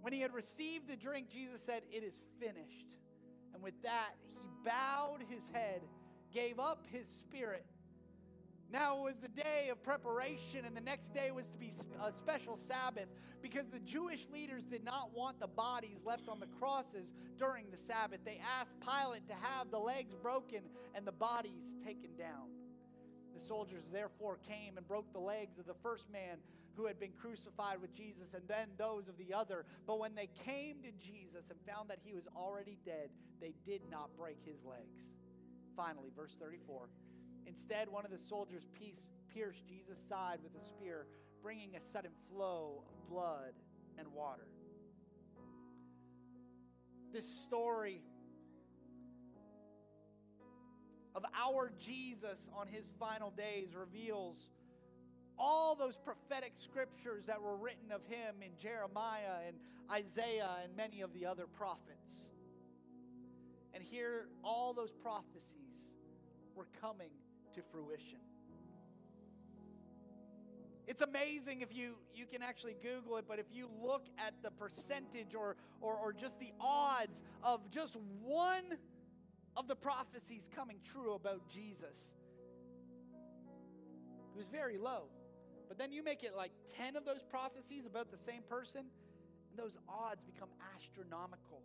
When 0.00 0.12
he 0.12 0.20
had 0.20 0.32
received 0.32 0.88
the 0.88 0.96
drink, 0.96 1.28
Jesus 1.30 1.60
said, 1.64 1.82
It 1.90 2.02
is 2.02 2.20
finished. 2.40 2.86
And 3.54 3.62
with 3.62 3.80
that, 3.82 4.10
he 4.34 4.48
bowed 4.64 5.20
his 5.28 5.42
head, 5.52 5.82
gave 6.32 6.58
up 6.58 6.84
his 6.92 7.06
spirit. 7.08 7.66
Now 8.68 8.98
it 8.98 9.02
was 9.02 9.16
the 9.22 9.28
day 9.28 9.68
of 9.70 9.82
preparation, 9.82 10.64
and 10.66 10.76
the 10.76 10.80
next 10.80 11.14
day 11.14 11.30
was 11.30 11.46
to 11.52 11.58
be 11.58 11.72
a 12.02 12.10
special 12.10 12.58
Sabbath 12.58 13.08
because 13.40 13.66
the 13.68 13.78
Jewish 13.78 14.26
leaders 14.32 14.64
did 14.64 14.84
not 14.84 15.14
want 15.14 15.38
the 15.38 15.46
bodies 15.46 15.98
left 16.04 16.28
on 16.28 16.40
the 16.40 16.50
crosses 16.58 17.06
during 17.38 17.70
the 17.70 17.76
Sabbath. 17.76 18.20
They 18.24 18.40
asked 18.58 18.74
Pilate 18.82 19.26
to 19.28 19.34
have 19.34 19.70
the 19.70 19.78
legs 19.78 20.14
broken 20.20 20.62
and 20.94 21.06
the 21.06 21.12
bodies 21.12 21.62
taken 21.84 22.10
down. 22.18 22.50
The 23.34 23.40
soldiers 23.40 23.84
therefore 23.92 24.38
came 24.48 24.78
and 24.78 24.88
broke 24.88 25.12
the 25.12 25.20
legs 25.20 25.58
of 25.58 25.66
the 25.66 25.78
first 25.82 26.10
man 26.10 26.38
who 26.74 26.86
had 26.86 26.98
been 26.98 27.12
crucified 27.20 27.80
with 27.80 27.94
Jesus 27.94 28.34
and 28.34 28.42
then 28.48 28.68
those 28.78 29.08
of 29.08 29.16
the 29.16 29.32
other. 29.32 29.64
But 29.86 30.00
when 30.00 30.14
they 30.14 30.28
came 30.44 30.82
to 30.82 30.90
Jesus 31.06 31.44
and 31.50 31.58
found 31.68 31.90
that 31.90 32.00
he 32.02 32.14
was 32.14 32.24
already 32.34 32.78
dead, 32.84 33.10
they 33.40 33.54
did 33.64 33.82
not 33.90 34.10
break 34.18 34.38
his 34.44 34.64
legs. 34.64 34.96
Finally, 35.76 36.10
verse 36.16 36.32
34. 36.40 36.88
Instead, 37.46 37.88
one 37.88 38.04
of 38.04 38.10
the 38.10 38.18
soldiers 38.18 38.64
pierced 39.32 39.66
Jesus' 39.66 39.98
side 40.08 40.38
with 40.42 40.60
a 40.60 40.64
spear, 40.64 41.06
bringing 41.42 41.76
a 41.76 41.80
sudden 41.92 42.10
flow 42.30 42.82
of 42.88 43.08
blood 43.08 43.52
and 43.98 44.08
water. 44.12 44.48
This 47.12 47.26
story 47.44 48.02
of 51.14 51.24
our 51.34 51.72
Jesus 51.78 52.48
on 52.54 52.66
his 52.66 52.90
final 52.98 53.30
days 53.30 53.74
reveals 53.74 54.50
all 55.38 55.74
those 55.74 55.96
prophetic 55.96 56.52
scriptures 56.54 57.26
that 57.26 57.40
were 57.40 57.56
written 57.56 57.92
of 57.92 58.04
him 58.06 58.36
in 58.42 58.50
Jeremiah 58.60 59.46
and 59.46 59.56
Isaiah 59.90 60.50
and 60.64 60.76
many 60.76 61.00
of 61.00 61.12
the 61.12 61.26
other 61.26 61.46
prophets. 61.46 62.26
And 63.72 63.82
here, 63.82 64.28
all 64.42 64.72
those 64.72 64.90
prophecies 64.90 65.92
were 66.54 66.66
coming 66.80 67.10
to 67.56 67.62
fruition. 67.72 68.18
It's 70.86 71.00
amazing 71.00 71.62
if 71.62 71.74
you, 71.74 71.94
you 72.14 72.26
can 72.26 72.42
actually 72.42 72.76
Google 72.80 73.16
it, 73.16 73.24
but 73.26 73.40
if 73.40 73.46
you 73.52 73.68
look 73.82 74.06
at 74.18 74.34
the 74.42 74.52
percentage 74.52 75.34
or, 75.34 75.56
or, 75.80 75.94
or 75.94 76.12
just 76.12 76.38
the 76.38 76.52
odds 76.60 77.22
of 77.42 77.68
just 77.70 77.96
one 78.22 78.76
of 79.56 79.66
the 79.66 79.74
prophecies 79.74 80.48
coming 80.54 80.78
true 80.84 81.14
about 81.14 81.48
Jesus, 81.48 82.12
it 84.32 84.36
was 84.36 84.46
very 84.46 84.78
low. 84.78 85.04
But 85.66 85.76
then 85.76 85.90
you 85.90 86.04
make 86.04 86.22
it 86.22 86.36
like 86.36 86.52
10 86.76 86.94
of 86.94 87.04
those 87.04 87.24
prophecies 87.28 87.84
about 87.86 88.12
the 88.12 88.18
same 88.18 88.42
person, 88.48 88.82
and 89.50 89.58
those 89.58 89.76
odds 89.88 90.22
become 90.24 90.50
astronomical. 90.76 91.62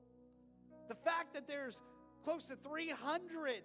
The 0.87 0.95
fact 0.95 1.35
that 1.35 1.47
there's 1.47 1.79
close 2.23 2.45
to 2.45 2.55
300 2.55 3.61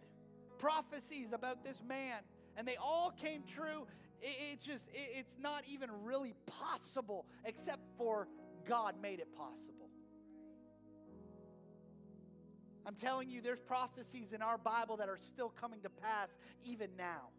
prophecies 0.59 1.33
about 1.33 1.65
this 1.65 1.83
man, 1.87 2.23
and 2.57 2.67
they 2.67 2.77
all 2.77 3.13
came 3.17 3.43
true. 3.43 3.87
it's 4.21 4.65
just, 4.65 4.87
it's 4.93 5.37
not 5.41 5.65
even 5.69 5.91
really 6.05 6.35
possible 6.47 7.27
except 7.45 7.83
for 7.99 8.29
God 8.67 8.95
made 9.01 9.21
it 9.21 9.29
possible. 9.37 9.91
I'm 12.87 12.95
telling 12.95 13.29
you, 13.29 13.41
there's 13.43 13.61
prophecies 13.61 14.33
in 14.33 14.43
our 14.43 14.59
Bible 14.59 14.97
that 14.99 15.09
are 15.09 15.19
still 15.21 15.49
coming 15.49 15.81
to 15.83 15.91
pass 15.91 16.29
even 16.65 16.91
now. 16.97 17.31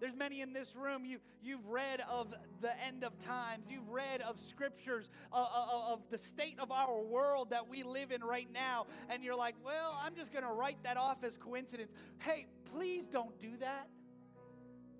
There's 0.00 0.16
many 0.16 0.40
in 0.40 0.52
this 0.52 0.74
room, 0.76 1.04
you, 1.04 1.18
you've 1.42 1.66
read 1.66 2.02
of 2.10 2.34
the 2.60 2.72
end 2.84 3.04
of 3.04 3.18
times. 3.24 3.66
You've 3.70 3.88
read 3.88 4.20
of 4.20 4.40
scriptures 4.40 5.10
uh, 5.32 5.36
uh, 5.36 5.40
uh, 5.42 5.92
of 5.92 6.00
the 6.10 6.18
state 6.18 6.58
of 6.58 6.70
our 6.70 7.00
world 7.00 7.50
that 7.50 7.68
we 7.68 7.82
live 7.82 8.10
in 8.10 8.22
right 8.22 8.48
now. 8.52 8.86
And 9.08 9.22
you're 9.22 9.36
like, 9.36 9.54
well, 9.64 9.98
I'm 10.02 10.14
just 10.14 10.32
going 10.32 10.44
to 10.44 10.52
write 10.52 10.82
that 10.82 10.96
off 10.96 11.24
as 11.24 11.36
coincidence. 11.36 11.92
Hey, 12.18 12.46
please 12.74 13.06
don't 13.06 13.38
do 13.40 13.56
that. 13.60 13.88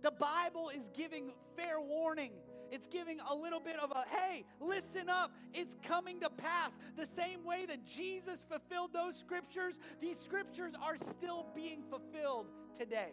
The 0.03 0.13
Bible 0.13 0.71
is 0.71 0.91
giving 0.95 1.33
fair 1.57 1.81
warning. 1.81 2.33
It's 2.71 2.87
giving 2.89 3.19
a 3.31 3.35
little 3.35 3.61
bit 3.61 3.77
of 3.79 3.91
a, 3.91 4.05
hey, 4.11 4.45
listen 4.61 5.09
up. 5.09 5.33
It's 5.53 5.77
coming 5.83 6.21
to 6.21 6.31
pass. 6.31 6.73
The 6.97 7.07
same 7.07 7.45
way 7.45 7.67
that 7.67 7.87
Jesus 7.87 8.45
fulfilled 8.49 8.93
those 8.93 9.17
scriptures, 9.17 9.79
these 10.01 10.19
scriptures 10.19 10.73
are 10.83 10.97
still 10.97 11.47
being 11.55 11.83
fulfilled 11.89 12.47
today. 12.77 13.13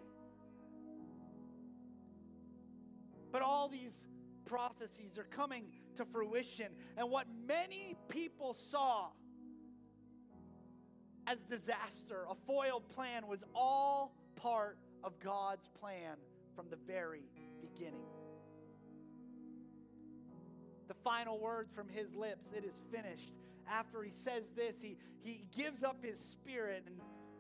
But 3.32 3.42
all 3.42 3.70
these 3.70 3.94
prophecies 4.46 5.18
are 5.18 5.24
coming 5.24 5.66
to 5.96 6.06
fruition. 6.06 6.68
And 6.98 7.10
what 7.10 7.28
many 7.48 7.96
people 8.10 8.54
saw 8.54 9.08
as 11.28 11.38
disaster, 11.50 12.26
a 12.30 12.36
foiled 12.46 12.90
plan, 12.90 13.28
was 13.28 13.44
all 13.56 14.14
part 14.36 14.78
of 15.04 15.20
God's 15.20 15.68
plan 15.80 16.18
from 16.56 16.70
the 16.70 16.78
very 16.88 17.24
beginning. 17.62 18.06
The 20.88 20.94
final 21.04 21.40
words 21.40 21.72
from 21.74 21.88
his 21.88 22.14
lips, 22.14 22.52
it 22.54 22.66
is 22.66 22.82
finished. 22.92 23.34
After 23.70 24.04
he 24.04 24.12
says 24.12 24.52
this, 24.56 24.76
he, 24.82 24.98
he 25.24 25.46
gives 25.56 25.84
up 25.84 26.04
his 26.04 26.20
spirit 26.20 26.84
and 26.86 26.98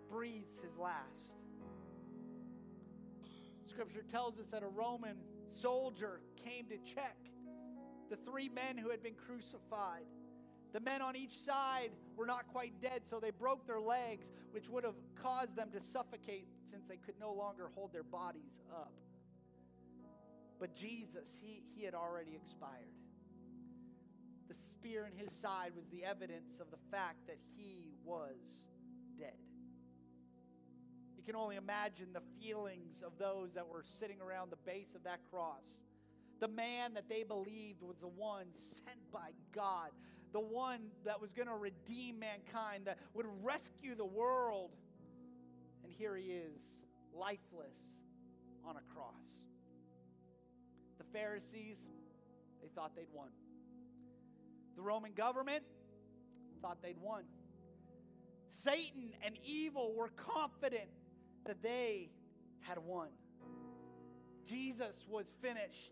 breathes 0.09 0.53
his 0.63 0.77
last. 0.77 1.35
Scripture 3.65 4.03
tells 4.09 4.39
us 4.39 4.47
that 4.49 4.63
a 4.63 4.67
Roman 4.67 5.17
soldier 5.51 6.21
came 6.35 6.65
to 6.67 6.77
check 6.77 7.17
the 8.09 8.17
three 8.29 8.49
men 8.49 8.77
who 8.77 8.89
had 8.89 9.01
been 9.01 9.15
crucified. 9.15 10.05
The 10.73 10.79
men 10.79 11.01
on 11.01 11.15
each 11.15 11.37
side 11.37 11.91
were 12.15 12.25
not 12.25 12.47
quite 12.47 12.73
dead, 12.81 13.01
so 13.09 13.19
they 13.19 13.31
broke 13.31 13.65
their 13.67 13.79
legs, 13.79 14.27
which 14.51 14.69
would 14.69 14.83
have 14.83 14.95
caused 15.21 15.55
them 15.55 15.69
to 15.71 15.81
suffocate 15.81 16.47
since 16.69 16.85
they 16.87 16.97
could 16.97 17.15
no 17.19 17.33
longer 17.33 17.69
hold 17.75 17.93
their 17.93 18.03
bodies 18.03 18.61
up. 18.71 18.93
But 20.59 20.75
Jesus, 20.75 21.37
he, 21.41 21.63
he 21.75 21.83
had 21.83 21.93
already 21.93 22.35
expired. 22.35 22.93
The 24.47 24.53
spear 24.53 25.09
in 25.11 25.17
his 25.17 25.33
side 25.33 25.71
was 25.75 25.87
the 25.87 26.03
evidence 26.03 26.59
of 26.59 26.69
the 26.71 26.77
fact 26.91 27.27
that 27.27 27.37
he 27.55 27.93
was. 28.03 28.37
You 31.21 31.33
can 31.33 31.39
only 31.39 31.55
imagine 31.55 32.07
the 32.13 32.23
feelings 32.41 33.03
of 33.05 33.11
those 33.19 33.53
that 33.53 33.67
were 33.67 33.83
sitting 33.99 34.19
around 34.19 34.51
the 34.51 34.57
base 34.65 34.95
of 34.95 35.03
that 35.03 35.19
cross. 35.29 35.77
The 36.39 36.47
man 36.47 36.95
that 36.95 37.07
they 37.07 37.21
believed 37.21 37.83
was 37.83 37.97
the 37.99 38.07
one 38.07 38.47
sent 38.57 39.11
by 39.13 39.29
God, 39.53 39.91
the 40.33 40.39
one 40.39 40.79
that 41.05 41.21
was 41.21 41.31
going 41.31 41.47
to 41.47 41.53
redeem 41.53 42.17
mankind, 42.17 42.85
that 42.85 42.97
would 43.13 43.27
rescue 43.43 43.93
the 43.93 44.03
world. 44.03 44.71
And 45.83 45.93
here 45.93 46.15
he 46.15 46.31
is, 46.31 46.59
lifeless 47.13 47.77
on 48.65 48.77
a 48.77 48.93
cross. 48.95 49.13
The 50.97 51.05
Pharisees, 51.13 51.77
they 52.63 52.69
thought 52.73 52.95
they'd 52.95 53.13
won. 53.13 53.29
The 54.75 54.81
Roman 54.81 55.13
government 55.13 55.63
thought 56.63 56.81
they'd 56.81 56.97
won. 56.99 57.25
Satan 58.49 59.11
and 59.23 59.35
evil 59.45 59.93
were 59.95 60.09
confident 60.09 60.89
that 61.45 61.61
they 61.61 62.09
had 62.61 62.77
won. 62.77 63.09
Jesus 64.45 64.95
was 65.09 65.31
finished. 65.41 65.91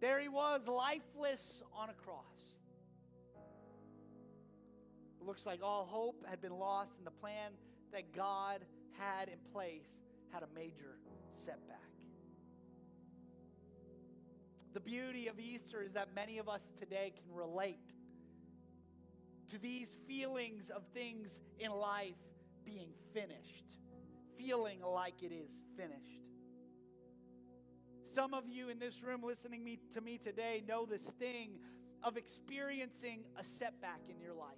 There 0.00 0.20
he 0.20 0.28
was, 0.28 0.60
lifeless 0.66 1.62
on 1.74 1.90
a 1.90 1.94
cross. 1.94 2.24
It 5.20 5.26
looks 5.26 5.46
like 5.46 5.60
all 5.62 5.86
hope 5.86 6.24
had 6.28 6.40
been 6.40 6.58
lost, 6.58 6.92
and 6.98 7.06
the 7.06 7.10
plan 7.10 7.52
that 7.92 8.14
God 8.14 8.60
had 8.98 9.28
in 9.28 9.38
place 9.52 9.86
had 10.32 10.42
a 10.42 10.48
major 10.54 10.98
setback. 11.44 11.78
The 14.74 14.80
beauty 14.80 15.28
of 15.28 15.38
Easter 15.38 15.82
is 15.82 15.92
that 15.92 16.08
many 16.14 16.38
of 16.38 16.48
us 16.48 16.60
today 16.80 17.12
can 17.14 17.34
relate 17.34 17.78
to 19.50 19.58
these 19.58 19.94
feelings 20.08 20.68
of 20.68 20.82
things 20.92 21.38
in 21.60 21.70
life 21.70 22.16
being 22.64 22.90
finished, 23.12 23.64
feeling 24.38 24.80
like 24.80 25.22
it 25.22 25.32
is 25.32 25.50
finished. 25.76 26.22
Some 28.14 28.34
of 28.34 28.44
you 28.48 28.68
in 28.68 28.78
this 28.78 29.02
room 29.02 29.22
listening 29.22 29.64
me, 29.64 29.78
to 29.92 30.00
me 30.00 30.18
today 30.18 30.62
know 30.68 30.86
the 30.86 30.98
sting 30.98 31.58
of 32.02 32.16
experiencing 32.16 33.24
a 33.36 33.44
setback 33.44 34.00
in 34.08 34.20
your 34.20 34.34
life. 34.34 34.50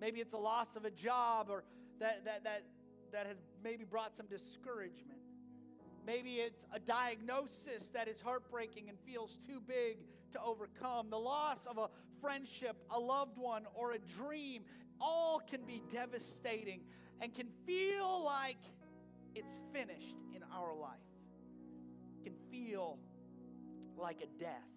Maybe 0.00 0.20
it's 0.20 0.34
a 0.34 0.38
loss 0.38 0.76
of 0.76 0.84
a 0.84 0.90
job 0.90 1.48
or 1.50 1.64
that, 1.98 2.24
that, 2.24 2.44
that, 2.44 2.64
that 3.12 3.26
has 3.26 3.36
maybe 3.62 3.84
brought 3.84 4.16
some 4.16 4.26
discouragement. 4.26 5.20
Maybe 6.06 6.36
it's 6.36 6.64
a 6.74 6.78
diagnosis 6.78 7.90
that 7.94 8.08
is 8.08 8.20
heartbreaking 8.20 8.88
and 8.88 8.98
feels 9.06 9.38
too 9.46 9.60
big 9.66 9.98
to 10.32 10.42
overcome. 10.42 11.10
The 11.10 11.18
loss 11.18 11.66
of 11.66 11.78
a 11.78 11.88
friendship, 12.20 12.76
a 12.90 12.98
loved 12.98 13.36
one, 13.36 13.64
or 13.74 13.92
a 13.92 13.98
dream 13.98 14.62
all 15.00 15.40
can 15.50 15.62
be 15.64 15.82
devastating 15.92 16.80
and 17.20 17.34
can 17.34 17.48
feel 17.66 18.24
like 18.24 18.58
it's 19.34 19.60
finished 19.72 20.16
in 20.34 20.42
our 20.54 20.74
life. 20.74 20.98
Can 22.24 22.34
feel 22.50 22.98
like 23.96 24.22
a 24.22 24.42
death. 24.42 24.70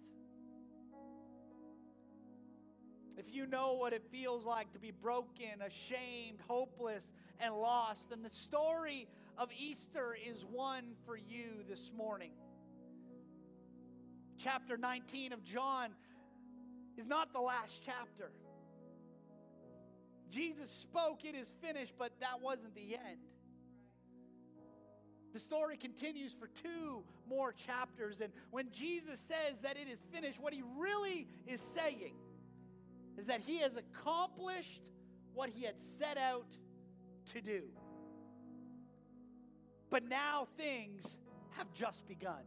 if 3.16 3.32
you 3.34 3.46
know 3.46 3.74
what 3.74 3.92
it 3.92 4.02
feels 4.10 4.44
like 4.44 4.72
to 4.72 4.78
be 4.78 4.90
broken, 4.90 5.62
ashamed, 5.64 6.40
hopeless, 6.46 7.12
and 7.40 7.54
lost, 7.54 8.10
then 8.10 8.22
the 8.22 8.30
story 8.30 9.06
of 9.38 9.48
Easter 9.56 10.16
is 10.26 10.44
one 10.50 10.94
for 11.06 11.16
you 11.16 11.64
this 11.68 11.90
morning. 11.96 12.32
Chapter 14.38 14.76
19 14.76 15.32
of 15.32 15.44
John 15.44 15.90
is 16.96 17.06
not 17.06 17.32
the 17.32 17.40
last 17.40 17.80
chapter. 17.84 18.30
Jesus 20.34 20.68
spoke, 20.70 21.24
it 21.24 21.36
is 21.36 21.52
finished, 21.62 21.94
but 21.96 22.12
that 22.20 22.40
wasn't 22.42 22.74
the 22.74 22.94
end. 22.94 23.18
The 25.32 25.38
story 25.38 25.76
continues 25.76 26.32
for 26.32 26.48
two 26.62 27.04
more 27.28 27.52
chapters. 27.52 28.20
And 28.20 28.32
when 28.50 28.70
Jesus 28.70 29.20
says 29.20 29.58
that 29.62 29.76
it 29.76 29.88
is 29.90 30.00
finished, 30.12 30.40
what 30.40 30.52
he 30.52 30.62
really 30.76 31.26
is 31.46 31.60
saying 31.60 32.14
is 33.18 33.26
that 33.26 33.40
he 33.40 33.58
has 33.58 33.76
accomplished 33.76 34.82
what 35.34 35.50
he 35.50 35.64
had 35.64 35.74
set 35.98 36.16
out 36.16 36.46
to 37.32 37.40
do. 37.40 37.62
But 39.90 40.08
now 40.08 40.48
things 40.56 41.04
have 41.50 41.72
just 41.72 42.06
begun. 42.08 42.42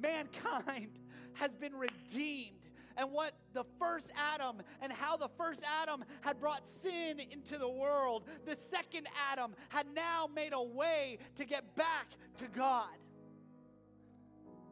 Mankind 0.00 0.98
has 1.34 1.50
been 1.54 1.74
redeemed 1.74 2.56
and 2.96 3.12
what 3.12 3.32
the 3.56 3.64
first 3.78 4.12
Adam 4.16 4.62
and 4.82 4.92
how 4.92 5.16
the 5.16 5.30
first 5.38 5.62
Adam 5.82 6.04
had 6.20 6.38
brought 6.38 6.66
sin 6.66 7.18
into 7.18 7.58
the 7.58 7.68
world, 7.68 8.24
the 8.44 8.54
second 8.54 9.08
Adam 9.32 9.56
had 9.70 9.86
now 9.94 10.28
made 10.32 10.52
a 10.52 10.62
way 10.62 11.18
to 11.36 11.44
get 11.44 11.74
back 11.74 12.06
to 12.38 12.44
God. 12.54 12.94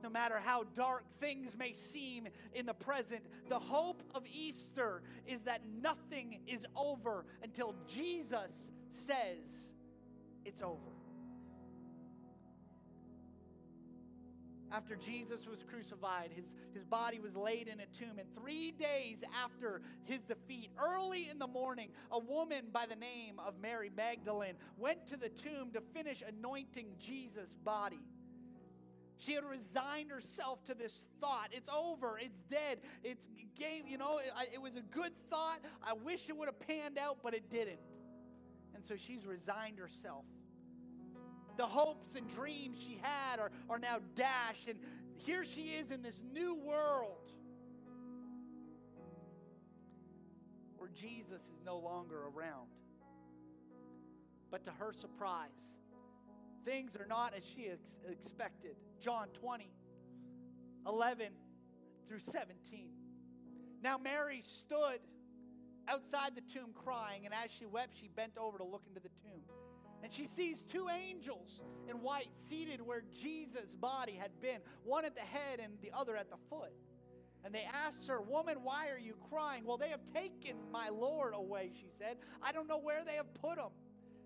No 0.03 0.11
matter 0.11 0.39
how 0.39 0.65
dark 0.77 1.05
things 1.19 1.57
may 1.57 1.73
seem 1.73 2.29
in 2.53 2.67
the 2.67 2.75
present, 2.75 3.23
the 3.49 3.59
hope 3.59 4.03
of 4.15 4.23
Easter 4.31 5.03
is 5.27 5.41
that 5.45 5.63
nothing 5.83 6.41
is 6.47 6.67
over 6.77 7.25
until 7.43 7.75
Jesus 7.89 8.69
says 8.93 9.71
it's 10.45 10.61
over. 10.61 10.94
After 14.75 14.97
Jesus 14.97 15.47
was 15.47 15.61
crucified, 15.71 16.31
his, 16.35 16.53
his 16.73 16.85
body 16.85 17.21
was 17.21 17.37
laid 17.37 17.69
in 17.69 17.81
a 17.81 17.87
tomb. 17.87 18.19
And 18.19 18.27
three 18.35 18.73
days 18.73 19.19
after 19.45 19.83
his 20.05 20.21
defeat, 20.23 20.71
early 20.83 21.29
in 21.31 21.39
the 21.39 21.47
morning, 21.47 21.91
a 22.11 22.19
woman 22.19 22.67
by 22.73 22.87
the 22.87 22.97
name 22.97 23.39
of 23.39 23.55
Mary 23.61 23.91
Magdalene 23.97 24.55
went 24.77 25.07
to 25.09 25.17
the 25.17 25.29
tomb 25.29 25.71
to 25.75 25.81
finish 25.81 26.23
anointing 26.27 26.89
Jesus' 26.99 27.57
body. 27.65 28.01
She 29.19 29.35
had 29.35 29.45
resigned 29.45 30.11
herself 30.11 30.65
to 30.65 30.75
this 30.75 30.93
thought. 31.21 31.51
It's 31.53 31.69
over. 31.69 32.19
It's 32.19 32.41
dead. 32.51 32.81
It's 33.05 33.23
game. 33.57 33.85
You 33.87 33.99
know, 33.99 34.19
it, 34.19 34.55
it 34.55 34.61
was 34.61 34.75
a 34.75 34.83
good 34.83 35.13
thought. 35.31 35.61
I 35.83 35.93
wish 35.93 36.29
it 36.29 36.37
would 36.37 36.49
have 36.49 36.59
panned 36.59 36.99
out, 36.99 37.19
but 37.23 37.33
it 37.33 37.49
didn't. 37.49 37.79
And 38.75 38.85
so 38.85 38.97
she's 38.97 39.25
resigned 39.25 39.79
herself 39.79 40.25
the 41.57 41.67
hopes 41.67 42.15
and 42.15 42.29
dreams 42.35 42.79
she 42.79 42.99
had 43.03 43.39
are, 43.39 43.51
are 43.71 43.79
now 43.79 43.99
dashed. 44.17 44.69
And 44.69 44.79
here 45.17 45.45
she 45.45 45.75
is 45.75 45.91
in 45.91 46.03
this 46.03 46.21
new 46.33 46.55
world 46.55 47.31
where 50.77 50.91
Jesus 50.91 51.43
is 51.43 51.61
no 51.65 51.79
longer 51.79 52.25
around. 52.35 52.69
But 54.51 54.65
to 54.65 54.71
her 54.73 54.93
surprise, 54.93 55.51
things 56.65 56.95
are 56.97 57.07
not 57.07 57.35
as 57.35 57.43
she 57.45 57.69
ex- 57.69 57.99
expected. 58.09 58.77
John 59.01 59.29
20, 59.41 59.71
11 60.87 61.29
through 62.09 62.21
17. 62.21 62.91
Now 63.83 63.99
Mary 63.99 64.43
stood 64.43 65.01
outside 65.89 66.35
the 66.35 66.43
tomb 66.53 66.71
crying, 66.85 67.25
and 67.25 67.35
as 67.35 67.51
she 67.51 67.67
wept, 67.67 67.97
she 68.01 68.09
bent 68.09 68.39
over 68.39 68.59
to 68.59 68.65
look 68.65 68.83
into 68.89 69.01
the 69.01 69.11
tomb. 69.23 69.43
And 70.05 70.13
she 70.13 70.27
sees 70.27 70.63
two 70.65 70.89
angels 70.91 71.63
in 71.89 72.03
white 72.03 72.29
seated 72.39 72.83
where 72.83 73.05
Jesus' 73.11 73.75
body 73.75 74.13
had 74.13 74.39
been, 74.43 74.59
one 74.85 75.07
at 75.07 75.15
the 75.15 75.23
head 75.23 75.61
and 75.63 75.73
the 75.81 75.91
other 75.97 76.15
at 76.15 76.29
the 76.29 76.37
foot. 76.51 76.75
And 77.43 77.55
they 77.55 77.67
asked 77.73 78.07
her, 78.09 78.21
Woman, 78.21 78.59
why 78.63 78.91
are 78.91 78.99
you 78.99 79.15
crying? 79.31 79.65
Well, 79.65 79.79
they 79.79 79.89
have 79.89 80.05
taken 80.13 80.57
my 80.71 80.91
Lord 80.91 81.33
away, 81.35 81.71
she 81.75 81.89
said. 81.99 82.19
I 82.43 82.53
don't 82.53 82.69
know 82.69 82.79
where 82.79 83.03
they 83.03 83.15
have 83.15 83.33
put 83.33 83.57
him. 83.57 83.71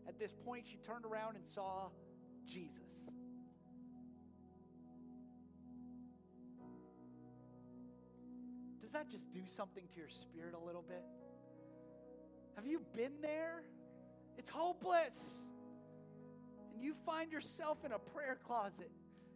At 0.08 0.18
this 0.18 0.32
point, 0.44 0.66
she 0.68 0.78
turned 0.78 1.04
around 1.04 1.36
and 1.36 1.46
saw 1.46 1.90
Jesus. 2.44 2.82
Does 8.82 8.90
that 8.90 9.08
just 9.08 9.32
do 9.32 9.42
something 9.56 9.84
to 9.92 9.96
your 9.96 10.08
spirit 10.08 10.54
a 10.60 10.66
little 10.66 10.82
bit? 10.82 11.04
Have 12.56 12.66
you 12.66 12.80
been 12.96 13.12
there? 13.22 13.62
Find 17.08 17.32
yourself 17.32 17.78
in 17.86 17.92
a 17.92 17.98
prayer 17.98 18.38
closet, 18.46 18.90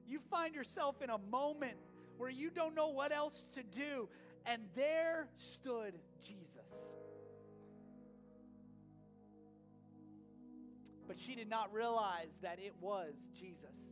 you 0.06 0.20
find 0.30 0.54
yourself 0.54 1.00
in 1.02 1.08
a 1.08 1.18
moment 1.30 1.78
where 2.18 2.28
you 2.28 2.50
don't 2.50 2.74
know 2.74 2.88
what 2.88 3.12
else 3.12 3.46
to 3.54 3.62
do, 3.62 4.08
and 4.44 4.62
there 4.76 5.28
stood 5.38 5.94
Jesus. 6.22 6.48
But 11.08 11.18
she 11.18 11.34
did 11.34 11.48
not 11.48 11.72
realize 11.72 12.28
that 12.42 12.58
it 12.58 12.74
was 12.80 13.14
Jesus. 13.38 13.91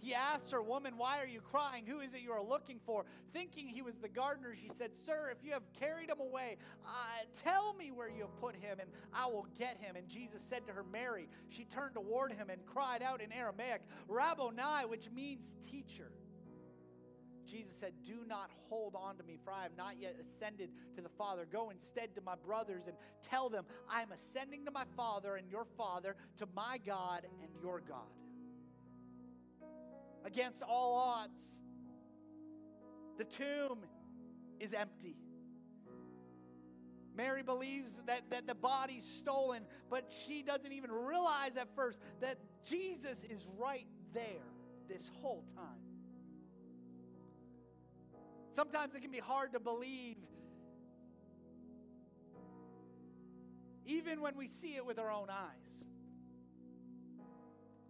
He 0.00 0.14
asked 0.14 0.52
her, 0.52 0.62
Woman, 0.62 0.94
why 0.96 1.20
are 1.20 1.26
you 1.26 1.40
crying? 1.40 1.84
Who 1.86 2.00
is 2.00 2.14
it 2.14 2.20
you 2.20 2.32
are 2.32 2.42
looking 2.42 2.80
for? 2.86 3.04
Thinking 3.32 3.66
he 3.66 3.82
was 3.82 3.96
the 3.96 4.08
gardener, 4.08 4.54
she 4.54 4.70
said, 4.78 4.94
Sir, 4.94 5.30
if 5.32 5.44
you 5.44 5.52
have 5.52 5.64
carried 5.78 6.08
him 6.08 6.20
away, 6.20 6.56
uh, 6.86 6.90
tell 7.42 7.74
me 7.74 7.90
where 7.90 8.08
you 8.08 8.22
have 8.22 8.40
put 8.40 8.54
him, 8.54 8.78
and 8.80 8.90
I 9.12 9.26
will 9.26 9.46
get 9.58 9.76
him. 9.78 9.96
And 9.96 10.08
Jesus 10.08 10.42
said 10.42 10.66
to 10.66 10.72
her, 10.72 10.84
Mary. 10.84 11.28
She 11.48 11.64
turned 11.64 11.94
toward 11.94 12.32
him 12.32 12.48
and 12.50 12.64
cried 12.64 13.02
out 13.02 13.20
in 13.20 13.32
Aramaic, 13.32 13.82
Rabboni, 14.08 14.86
which 14.86 15.10
means 15.10 15.44
teacher. 15.70 16.10
Jesus 17.46 17.74
said, 17.80 17.92
Do 18.06 18.18
not 18.26 18.50
hold 18.68 18.94
on 18.94 19.16
to 19.16 19.24
me, 19.24 19.38
for 19.42 19.52
I 19.52 19.62
have 19.62 19.76
not 19.76 19.94
yet 19.98 20.16
ascended 20.20 20.70
to 20.96 21.00
the 21.00 21.08
Father. 21.08 21.46
Go 21.50 21.70
instead 21.70 22.14
to 22.14 22.20
my 22.20 22.34
brothers 22.36 22.82
and 22.86 22.96
tell 23.22 23.48
them, 23.48 23.64
I 23.90 24.02
am 24.02 24.12
ascending 24.12 24.66
to 24.66 24.70
my 24.70 24.84
Father 24.96 25.36
and 25.36 25.50
your 25.50 25.64
Father, 25.76 26.14
to 26.38 26.46
my 26.54 26.78
God 26.84 27.22
and 27.42 27.50
your 27.62 27.80
God 27.80 28.17
against 30.28 30.62
all 30.62 30.94
odds. 30.94 31.42
The 33.16 33.24
tomb 33.24 33.78
is 34.60 34.74
empty. 34.74 35.16
Mary 37.16 37.42
believes 37.42 37.98
that, 38.06 38.30
that 38.30 38.46
the 38.46 38.54
body's 38.54 39.04
stolen, 39.04 39.62
but 39.90 40.12
she 40.26 40.42
doesn't 40.42 40.70
even 40.70 40.92
realize 40.92 41.56
at 41.56 41.74
first 41.74 41.98
that 42.20 42.36
Jesus 42.64 43.24
is 43.24 43.44
right 43.58 43.86
there 44.12 44.22
this 44.86 45.10
whole 45.20 45.44
time. 45.56 45.82
Sometimes 48.50 48.94
it 48.94 49.00
can 49.00 49.10
be 49.10 49.18
hard 49.18 49.52
to 49.54 49.60
believe, 49.60 50.16
even 53.86 54.20
when 54.20 54.36
we 54.36 54.46
see 54.46 54.76
it 54.76 54.84
with 54.84 54.98
our 54.98 55.10
own 55.10 55.28
eyes. 55.30 55.84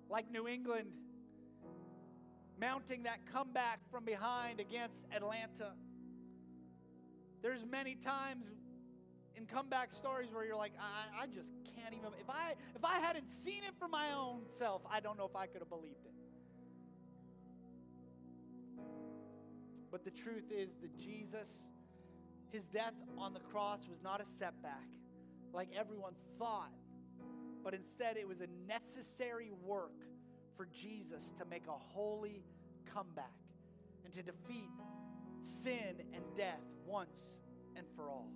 Like 0.08 0.30
New 0.30 0.48
England 0.48 0.88
mounting 2.60 3.04
that 3.04 3.20
comeback 3.32 3.80
from 3.90 4.04
behind 4.04 4.60
against 4.60 5.02
Atlanta. 5.14 5.72
There's 7.42 7.64
many 7.64 7.94
times 7.94 8.46
in 9.36 9.46
comeback 9.46 9.94
stories 9.94 10.30
where 10.32 10.44
you're 10.44 10.56
like, 10.56 10.72
I, 10.80 11.22
I 11.22 11.26
just 11.26 11.50
can't 11.76 11.94
even. 11.94 12.10
If 12.20 12.28
I 12.28 12.54
if 12.74 12.84
I 12.84 12.98
hadn't 12.98 13.32
seen 13.32 13.62
it 13.62 13.74
for 13.78 13.88
my 13.88 14.12
own 14.12 14.42
self, 14.58 14.82
I 14.90 15.00
don't 15.00 15.16
know 15.16 15.26
if 15.26 15.36
I 15.36 15.46
could 15.46 15.60
have 15.60 15.70
believed 15.70 16.04
it. 16.04 16.12
But 19.90 20.04
the 20.04 20.10
truth 20.10 20.50
is 20.50 20.70
that 20.82 20.96
Jesus, 20.98 21.48
his 22.50 22.64
death 22.64 22.94
on 23.16 23.32
the 23.32 23.40
cross 23.40 23.80
was 23.88 24.02
not 24.02 24.20
a 24.20 24.26
setback 24.38 24.88
like 25.52 25.68
everyone 25.74 26.12
thought, 26.38 26.72
but 27.64 27.74
instead 27.74 28.16
it 28.16 28.28
was 28.28 28.40
a 28.40 28.48
necessary 28.66 29.50
work 29.64 30.02
for 30.58 30.66
Jesus 30.66 31.32
to 31.38 31.44
make 31.44 31.68
a 31.68 31.94
holy 31.94 32.42
comeback 32.92 33.30
and 34.04 34.12
to 34.12 34.22
defeat 34.24 34.68
sin 35.40 36.02
and 36.12 36.24
death 36.36 36.60
once 36.84 37.38
and 37.76 37.86
for 37.94 38.10
all. 38.10 38.28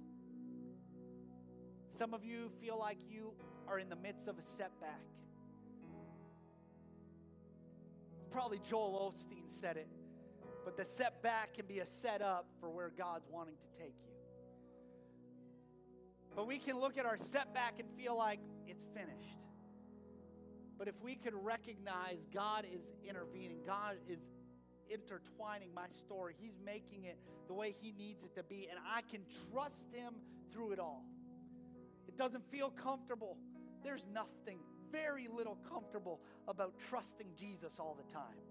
Some 1.91 2.15
of 2.15 2.25
you 2.25 2.49
feel 2.61 2.79
like 2.79 2.99
you 3.11 3.33
are 3.67 3.81
in 3.81 3.89
the 3.89 3.97
midst 3.97 4.29
of 4.29 4.39
a 4.39 4.43
setback. 4.43 5.03
Probably 8.31 8.61
Joel 8.71 9.13
Osteen 9.13 9.51
said 9.61 9.77
it, 9.77 9.89
but 10.65 10.77
the 10.77 10.85
setback 10.85 11.55
can 11.55 11.67
be 11.67 11.81
a 11.81 11.87
setup 11.87 12.47
for 12.61 12.71
where 12.71 12.93
God's 12.97 13.27
wanting 13.29 13.57
to 13.57 13.79
take 13.79 13.97
you. 14.07 14.13
But 16.37 16.47
we 16.47 16.59
can 16.59 16.79
look 16.79 16.97
at 16.97 17.05
our 17.05 17.19
setback 17.19 17.81
and 17.81 17.89
feel 17.97 18.17
like 18.17 18.39
it's 18.69 18.85
finished. 18.95 19.42
But 20.83 20.89
if 20.89 21.01
we 21.01 21.15
could 21.15 21.35
recognize 21.35 22.27
God 22.35 22.65
is 22.65 22.83
intervening, 23.09 23.59
God 23.65 23.99
is 24.09 24.19
intertwining 24.91 25.73
my 25.73 25.87
story. 26.05 26.35
He's 26.37 26.59
making 26.67 27.05
it 27.05 27.21
the 27.47 27.55
way 27.55 27.73
He 27.81 27.93
needs 27.93 28.25
it 28.25 28.35
to 28.35 28.43
be, 28.43 28.67
and 28.69 28.81
I 28.93 29.03
can 29.03 29.21
trust 29.53 29.87
Him 29.93 30.15
through 30.53 30.73
it 30.73 30.81
all. 30.81 31.05
It 32.09 32.19
doesn't 32.19 32.51
feel 32.51 32.71
comfortable. 32.71 33.37
There's 33.85 34.05
nothing, 34.13 34.59
very 34.91 35.29
little 35.29 35.57
comfortable 35.71 36.19
about 36.49 36.75
trusting 36.91 37.29
Jesus 37.39 37.75
all 37.79 37.97
the 37.97 38.13
time. 38.13 38.43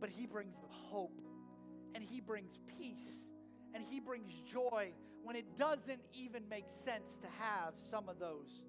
But 0.00 0.10
He 0.10 0.26
brings 0.26 0.56
hope, 0.68 1.20
and 1.94 2.02
He 2.02 2.20
brings 2.20 2.58
peace, 2.76 3.24
and 3.72 3.84
He 3.84 4.00
brings 4.00 4.32
joy 4.40 4.90
when 5.22 5.36
it 5.36 5.56
doesn't 5.56 6.02
even 6.12 6.48
make 6.48 6.66
sense 6.68 7.16
to 7.22 7.28
have 7.38 7.74
some 7.88 8.08
of 8.08 8.18
those. 8.18 8.62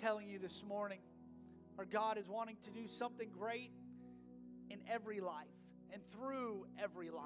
Telling 0.00 0.28
you 0.28 0.38
this 0.38 0.62
morning, 0.68 1.00
our 1.76 1.84
God 1.84 2.18
is 2.18 2.28
wanting 2.28 2.56
to 2.64 2.70
do 2.70 2.86
something 2.86 3.30
great 3.36 3.72
in 4.70 4.78
every 4.88 5.20
life 5.20 5.46
and 5.92 6.00
through 6.12 6.66
every 6.80 7.10
life. 7.10 7.24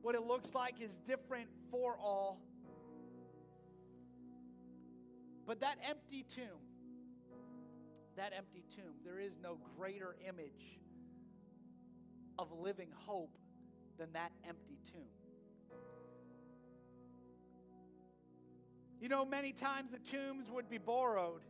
What 0.00 0.14
it 0.14 0.22
looks 0.22 0.54
like 0.54 0.80
is 0.80 0.98
different 1.06 1.48
for 1.70 1.98
all. 2.02 2.40
But 5.46 5.60
that 5.60 5.76
empty 5.86 6.24
tomb, 6.34 6.60
that 8.16 8.32
empty 8.34 8.64
tomb, 8.74 8.94
there 9.04 9.18
is 9.18 9.32
no 9.42 9.58
greater 9.76 10.16
image 10.26 10.80
of 12.38 12.50
living 12.50 12.88
hope 13.06 13.36
than 13.98 14.12
that 14.14 14.32
empty 14.46 14.78
tomb. 14.90 15.27
You 19.00 19.08
know, 19.08 19.24
many 19.24 19.52
times 19.52 19.90
the 19.92 19.98
tombs 20.10 20.50
would 20.50 20.68
be 20.68 20.78
borrowed. 20.78 21.42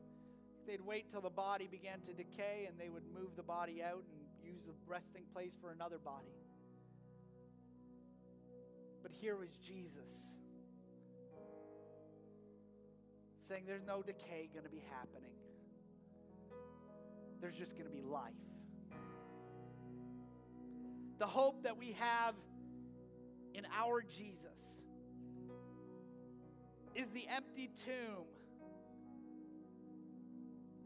They'd 0.67 0.83
wait 0.83 1.11
till 1.11 1.23
the 1.23 1.31
body 1.31 1.67
began 1.67 2.01
to 2.01 2.13
decay 2.13 2.67
and 2.69 2.79
they 2.79 2.91
would 2.91 3.05
move 3.15 3.37
the 3.37 3.43
body 3.43 3.83
out 3.83 4.05
and 4.13 4.21
use 4.45 4.65
the 4.67 4.75
resting 4.87 5.25
place 5.33 5.53
for 5.61 5.71
another 5.71 5.99
body. 5.99 6.35
But 9.03 9.13
here 9.13 9.37
was 9.37 9.49
Jesus 9.67 10.13
saying 13.49 13.65
there's 13.67 13.87
no 13.87 14.03
decay 14.03 14.51
going 14.53 14.65
to 14.65 14.71
be 14.71 14.83
happening, 14.91 15.33
there's 17.41 17.57
just 17.57 17.73
going 17.79 17.89
to 17.89 17.95
be 17.95 18.03
life. 18.03 18.35
The 21.19 21.27
hope 21.27 21.63
that 21.63 21.79
we 21.79 21.93
have 21.99 22.35
in 23.55 23.67
our 23.75 24.03
Jesus 24.03 24.58
is 26.95 27.09
the 27.09 27.27
empty 27.35 27.71
tomb. 27.85 28.25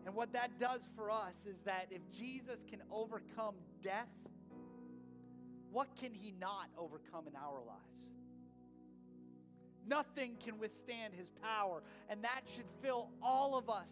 And 0.05 0.15
what 0.15 0.33
that 0.33 0.59
does 0.59 0.81
for 0.97 1.11
us 1.11 1.35
is 1.47 1.57
that 1.65 1.87
if 1.91 2.03
Jesus 2.11 2.65
can 2.69 2.81
overcome 2.91 3.55
death, 3.83 4.09
what 5.71 5.89
can 6.01 6.13
he 6.13 6.35
not 6.39 6.69
overcome 6.77 7.27
in 7.29 7.37
our 7.37 7.61
lives? 7.65 7.83
Nothing 9.87 10.37
can 10.43 10.59
withstand 10.59 11.15
his 11.15 11.29
power. 11.43 11.83
And 12.09 12.23
that 12.25 12.43
should 12.55 12.67
fill 12.83 13.09
all 13.23 13.57
of 13.57 13.71
us 13.71 13.89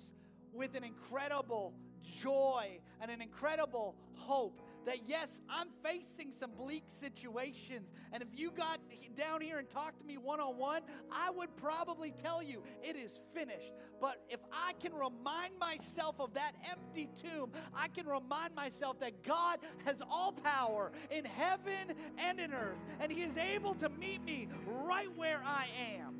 with 0.52 0.74
an 0.74 0.84
incredible 0.84 1.74
joy 2.22 2.80
and 3.00 3.10
an 3.10 3.22
incredible 3.22 3.94
hope 4.14 4.60
that 4.86 4.98
yes, 5.06 5.40
I'm 5.48 5.68
facing 5.84 6.32
some 6.32 6.50
bleak 6.52 6.84
situations. 7.00 7.90
And 8.12 8.22
if 8.22 8.28
you 8.32 8.50
got 8.50 8.80
down 9.16 9.40
here 9.40 9.58
and 9.58 9.68
talked 9.68 9.98
to 10.00 10.04
me 10.04 10.16
one 10.16 10.40
on 10.40 10.56
one, 10.56 10.82
I 11.12 11.30
would 11.30 11.54
probably 11.56 12.12
tell 12.22 12.42
you 12.42 12.62
it 12.82 12.96
is 12.96 13.20
finished. 13.34 13.72
But 14.00 14.22
if 14.28 14.40
I 14.52 14.72
can 14.74 14.92
remind 14.94 15.58
myself 15.58 16.16
of 16.18 16.34
that 16.34 16.52
empty 16.70 17.08
tomb, 17.22 17.50
I 17.74 17.88
can 17.88 18.06
remind 18.06 18.54
myself 18.54 18.98
that 19.00 19.22
God 19.22 19.58
has 19.84 20.00
all 20.10 20.32
power 20.32 20.92
in 21.10 21.24
heaven 21.24 21.94
and 22.18 22.40
in 22.40 22.52
earth, 22.52 22.78
and 23.00 23.12
He 23.12 23.22
is 23.22 23.36
able 23.36 23.74
to 23.74 23.88
meet 23.88 24.22
me 24.24 24.48
right 24.66 25.08
where 25.16 25.42
I 25.44 25.66
am. 25.98 26.16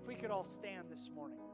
If 0.00 0.06
we 0.06 0.14
could 0.14 0.30
all 0.30 0.46
stand 0.58 0.88
this 0.90 1.10
morning. 1.14 1.45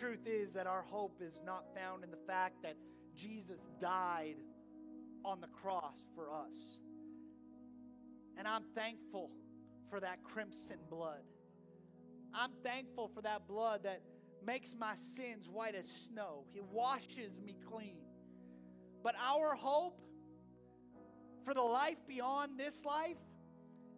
Truth 0.00 0.26
is 0.26 0.52
that 0.52 0.66
our 0.66 0.82
hope 0.82 1.20
is 1.20 1.38
not 1.44 1.64
found 1.74 2.02
in 2.02 2.10
the 2.10 2.16
fact 2.26 2.62
that 2.62 2.74
Jesus 3.16 3.60
died 3.82 4.36
on 5.26 5.42
the 5.42 5.46
cross 5.48 5.96
for 6.14 6.30
us. 6.30 6.78
And 8.38 8.48
I'm 8.48 8.64
thankful 8.74 9.30
for 9.90 10.00
that 10.00 10.24
crimson 10.24 10.78
blood. 10.88 11.20
I'm 12.32 12.52
thankful 12.64 13.10
for 13.14 13.20
that 13.22 13.46
blood 13.46 13.82
that 13.82 14.00
makes 14.44 14.74
my 14.78 14.94
sins 15.16 15.46
white 15.52 15.74
as 15.74 15.86
snow. 16.10 16.44
He 16.50 16.60
washes 16.72 17.38
me 17.44 17.58
clean. 17.70 18.00
But 19.02 19.16
our 19.20 19.54
hope 19.54 20.00
for 21.44 21.52
the 21.52 21.60
life 21.60 21.98
beyond 22.08 22.58
this 22.58 22.84
life 22.86 23.18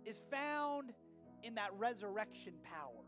is 0.04 0.20
found 0.32 0.92
in 1.44 1.54
that 1.54 1.70
resurrection 1.78 2.54
power. 2.64 3.01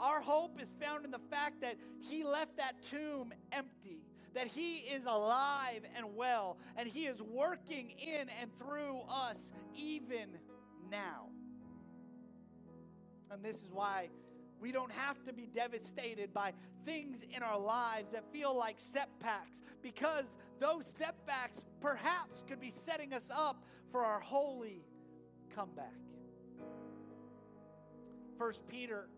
Our 0.00 0.20
hope 0.20 0.60
is 0.60 0.72
found 0.80 1.04
in 1.04 1.10
the 1.10 1.20
fact 1.30 1.60
that 1.60 1.76
He 2.00 2.24
left 2.24 2.56
that 2.56 2.74
tomb 2.90 3.32
empty, 3.52 4.02
that 4.34 4.46
He 4.46 4.78
is 4.78 5.04
alive 5.06 5.82
and 5.96 6.14
well, 6.14 6.56
and 6.76 6.88
He 6.88 7.06
is 7.06 7.20
working 7.20 7.90
in 7.98 8.28
and 8.40 8.50
through 8.58 9.00
us 9.10 9.52
even 9.74 10.28
now. 10.90 11.28
And 13.30 13.42
this 13.42 13.56
is 13.56 13.70
why 13.72 14.08
we 14.60 14.72
don't 14.72 14.92
have 14.92 15.22
to 15.24 15.32
be 15.32 15.48
devastated 15.54 16.32
by 16.32 16.52
things 16.84 17.24
in 17.34 17.42
our 17.42 17.58
lives 17.58 18.10
that 18.12 18.24
feel 18.32 18.56
like 18.56 18.76
setbacks, 18.78 19.62
because 19.82 20.24
those 20.60 20.86
setbacks 20.98 21.64
perhaps 21.80 22.42
could 22.48 22.60
be 22.60 22.72
setting 22.86 23.12
us 23.12 23.30
up 23.32 23.62
for 23.92 24.04
our 24.04 24.20
holy 24.20 24.82
comeback. 25.54 25.94
First 28.38 28.66
Peter 28.68 29.08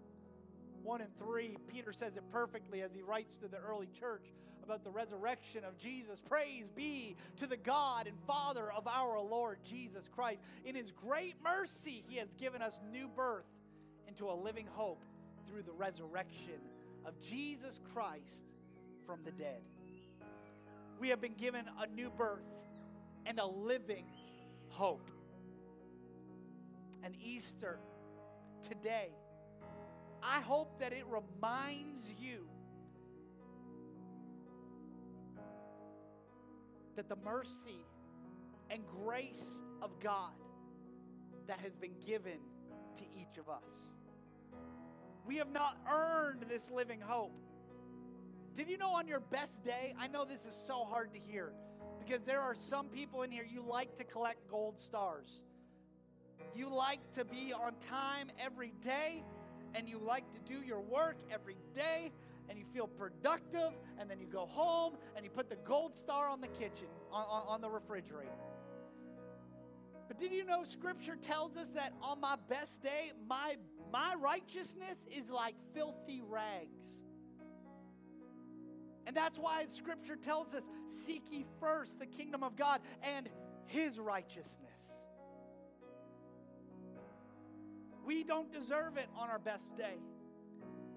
1 0.83 1.01
and 1.01 1.19
3, 1.19 1.57
Peter 1.69 1.93
says 1.93 2.17
it 2.17 2.25
perfectly 2.33 2.83
as 2.83 2.93
he 2.93 3.03
writes 3.03 3.37
to 3.39 3.49
the 3.49 3.59
early 3.59 3.89
church 3.99 4.25
about 4.63 4.85
the 4.85 4.91
resurrection 4.91 5.65
of 5.65 5.77
Jesus. 5.77 6.21
Praise 6.29 6.67
be 6.75 7.17
to 7.39 7.47
the 7.47 7.57
God 7.57 8.07
and 8.07 8.17
Father 8.27 8.71
of 8.73 8.87
our 8.87 9.21
Lord 9.21 9.59
Jesus 9.65 10.09
Christ. 10.15 10.41
In 10.65 10.75
his 10.75 10.93
great 10.93 11.35
mercy, 11.43 12.05
he 12.09 12.17
has 12.17 12.29
given 12.39 12.63
us 12.63 12.81
new 12.93 13.09
birth 13.09 13.47
into 14.07 14.31
a 14.31 14.35
living 14.35 14.67
hope 14.71 15.03
through 15.49 15.63
the 15.63 15.73
resurrection 15.73 16.61
of 17.05 17.19
Jesus 17.21 17.81
Christ 17.93 18.45
from 19.07 19.21
the 19.25 19.33
dead. 19.33 19.61
We 21.01 21.09
have 21.09 21.21
been 21.21 21.35
given 21.35 21.65
a 21.81 21.87
new 21.87 22.11
birth 22.11 22.45
and 23.27 23.39
a 23.39 23.47
living 23.47 24.05
hope. 24.69 25.11
And 27.03 27.15
Easter 27.23 27.79
today 28.69 29.11
I 30.23 30.41
hope 30.41 30.79
that 30.81 30.93
it 30.93 31.05
reminds 31.07 32.05
you 32.19 32.47
that 36.97 37.09
the 37.09 37.17
mercy 37.17 37.87
and 38.71 38.83
grace 39.05 39.63
of 39.83 39.91
God 40.01 40.33
that 41.47 41.59
has 41.61 41.75
been 41.75 41.95
given 42.07 42.39
to 42.99 43.05
each 43.19 43.39
of 43.39 43.49
us. 43.49 43.89
We 45.27 45.37
have 45.37 45.51
not 45.51 45.79
earned 45.91 46.45
this 46.49 46.71
living 46.71 47.01
hope. 47.01 47.33
Did 48.57 48.69
you 48.69 48.77
know 48.77 48.91
on 48.91 49.09
your 49.09 49.21
best 49.21 49.53
day? 49.65 49.95
I 49.99 50.09
know 50.09 50.25
this 50.25 50.45
is 50.45 50.55
so 50.67 50.85
hard 50.85 51.13
to 51.15 51.21
hear 51.21 51.53
because 51.99 52.23
there 52.25 52.41
are 52.41 52.55
some 52.55 52.87
people 52.87 53.23
in 53.23 53.31
here 53.31 53.47
you 53.51 53.63
like 53.63 53.97
to 53.99 54.05
collect 54.05 54.49
gold 54.51 54.79
stars. 54.79 55.41
You 56.55 56.69
like 56.69 57.01
to 57.15 57.25
be 57.25 57.53
on 57.53 57.75
time 57.89 58.31
every 58.39 58.73
day 58.83 59.23
and 59.75 59.89
you 59.89 59.99
like 59.99 60.25
to 60.33 60.39
do 60.41 60.61
your 60.61 60.81
work 60.81 61.17
every 61.33 61.57
day 61.75 62.13
and 62.49 62.59
you 62.59 62.65
feel 62.73 62.87
productive 62.87 63.73
and 63.99 64.11
then 64.11 64.21
you 64.21 64.27
go 64.27 64.47
home 64.47 64.95
and 65.15 65.25
you 65.25 65.31
put 65.31 65.49
the 65.49 65.57
gold 65.57 65.97
star 65.97 66.29
on 66.29 66.41
the 66.41 66.49
kitchen 66.49 66.89
on, 67.13 67.25
on, 67.29 67.43
on, 67.47 67.61
the 67.61 67.71
refrigerator. 67.71 68.31
But 70.09 70.19
did 70.19 70.33
you 70.33 70.45
know 70.45 70.65
scripture 70.65 71.17
tells 71.17 71.57
us 71.57 71.69
that 71.75 71.93
on 72.03 72.21
my 72.21 72.37
best 72.49 72.83
day 72.83 73.13
my 73.29 73.57
my 73.93 74.15
righteousness 74.21 74.97
is 75.17 75.31
like 75.31 75.55
filthy 75.75 76.23
rags? 76.29 76.87
And 79.07 79.17
that's 79.17 79.39
why 79.39 79.67
scripture 79.67 80.17
tells 80.17 80.53
us 80.53 80.65
seek 81.07 81.23
ye 81.31 81.47
first 81.61 81.99
the 81.99 82.07
kingdom 82.07 82.43
of 82.43 82.57
god 82.57 82.81
and 83.03 83.29
his 83.67 83.99
righteousness 84.01 84.60
We 88.11 88.25
don't 88.25 88.53
deserve 88.53 88.97
it 88.97 89.07
on 89.17 89.31
our 89.31 89.39
best 89.39 89.77
day. 89.77 89.95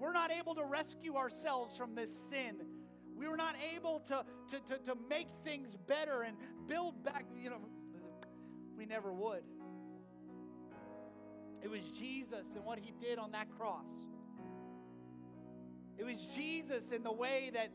We're 0.00 0.12
not 0.12 0.32
able 0.32 0.56
to 0.56 0.64
rescue 0.64 1.14
ourselves 1.14 1.76
from 1.76 1.94
this 1.94 2.10
sin. 2.28 2.56
We 3.16 3.28
were 3.28 3.36
not 3.36 3.54
able 3.72 4.00
to, 4.08 4.24
to, 4.50 4.58
to, 4.58 4.84
to 4.86 4.96
make 5.08 5.28
things 5.44 5.76
better 5.86 6.22
and 6.22 6.36
build 6.66 7.04
back, 7.04 7.26
you 7.32 7.50
know, 7.50 7.60
we 8.76 8.84
never 8.84 9.12
would. 9.12 9.44
It 11.62 11.70
was 11.70 11.84
Jesus 11.90 12.48
and 12.56 12.64
what 12.64 12.80
he 12.80 12.92
did 13.00 13.20
on 13.20 13.30
that 13.30 13.48
cross. 13.48 13.86
It 15.96 16.04
was 16.04 16.16
Jesus 16.34 16.90
in 16.90 17.04
the 17.04 17.12
way 17.12 17.52
that 17.54 17.70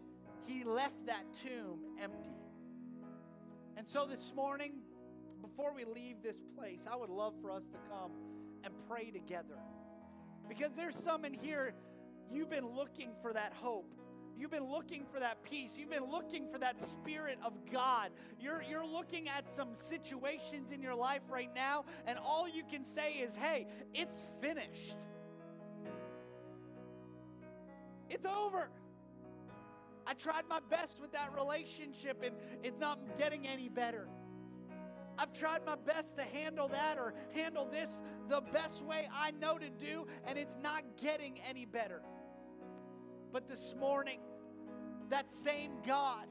he 0.47 0.65
left 0.65 1.06
that 1.06 1.23
tomb 1.41 1.80
empty. 2.04 2.36
And 3.78 3.88
so 3.88 4.06
this 4.06 4.34
morning, 4.36 4.73
before 5.41 5.73
we 5.73 5.86
leave 5.86 6.17
this 6.21 6.41
place, 6.58 6.82
I 6.91 6.97
would 6.97 7.10
love 7.10 7.36
for 7.41 7.52
us 7.52 7.63
to 7.67 7.78
come 7.89 8.12
and 8.63 8.74
pray 8.88 9.12
together. 9.12 9.58
Because 10.48 10.74
there's 10.74 10.95
some 10.95 11.26
in 11.26 11.34
here, 11.34 11.74
you've 12.32 12.50
been 12.50 12.67
looking 12.67 13.12
for 13.22 13.34
that 13.34 13.54
hope. 13.54 13.93
You've 14.38 14.52
been 14.52 14.72
looking 14.72 15.06
for 15.12 15.19
that 15.19 15.43
peace. 15.43 15.74
You've 15.76 15.89
been 15.89 16.10
looking 16.10 16.48
for 16.50 16.58
that 16.60 16.80
Spirit 16.89 17.39
of 17.43 17.54
God. 17.72 18.12
You're, 18.39 18.63
you're 18.63 18.86
looking 18.86 19.28
at 19.28 19.50
some 19.50 19.69
situations 19.89 20.72
in 20.72 20.82
your 20.82 20.95
life 20.95 21.24
right 21.30 21.54
now, 21.54 21.84
and 22.08 22.17
all 22.17 22.48
you 22.48 22.63
can 22.63 22.86
say 22.86 23.15
is, 23.15 23.34
hey, 23.36 23.67
it's 23.93 24.26
finished. 24.39 24.95
It's 28.10 28.26
over. 28.26 28.69
I 30.08 30.13
tried 30.13 30.45
my 30.50 30.60
best 30.69 31.02
with 31.02 31.12
that 31.12 31.32
relationship, 31.36 32.24
and 32.24 32.34
it's 32.63 32.80
not 32.80 32.98
getting 33.17 33.45
any 33.45 33.67
better. 33.67 34.08
I've 35.19 35.38
tried 35.38 35.65
my 35.65 35.75
best 35.75 36.15
to 36.15 36.23
handle 36.23 36.69
that 36.69 36.97
or 36.97 37.13
handle 37.34 37.67
this 37.69 37.89
the 38.29 38.39
best 38.53 38.82
way 38.84 39.10
I 39.13 39.32
know 39.32 39.58
to 39.58 39.69
do, 39.69 40.08
and 40.25 40.38
it's 40.38 40.55
not 40.63 40.84
getting 41.01 41.41
any 41.47 41.65
better. 41.65 42.01
But 43.34 43.49
this 43.49 43.75
morning, 43.77 44.19
that 45.10 45.29
same 45.29 45.71
God 45.86 46.27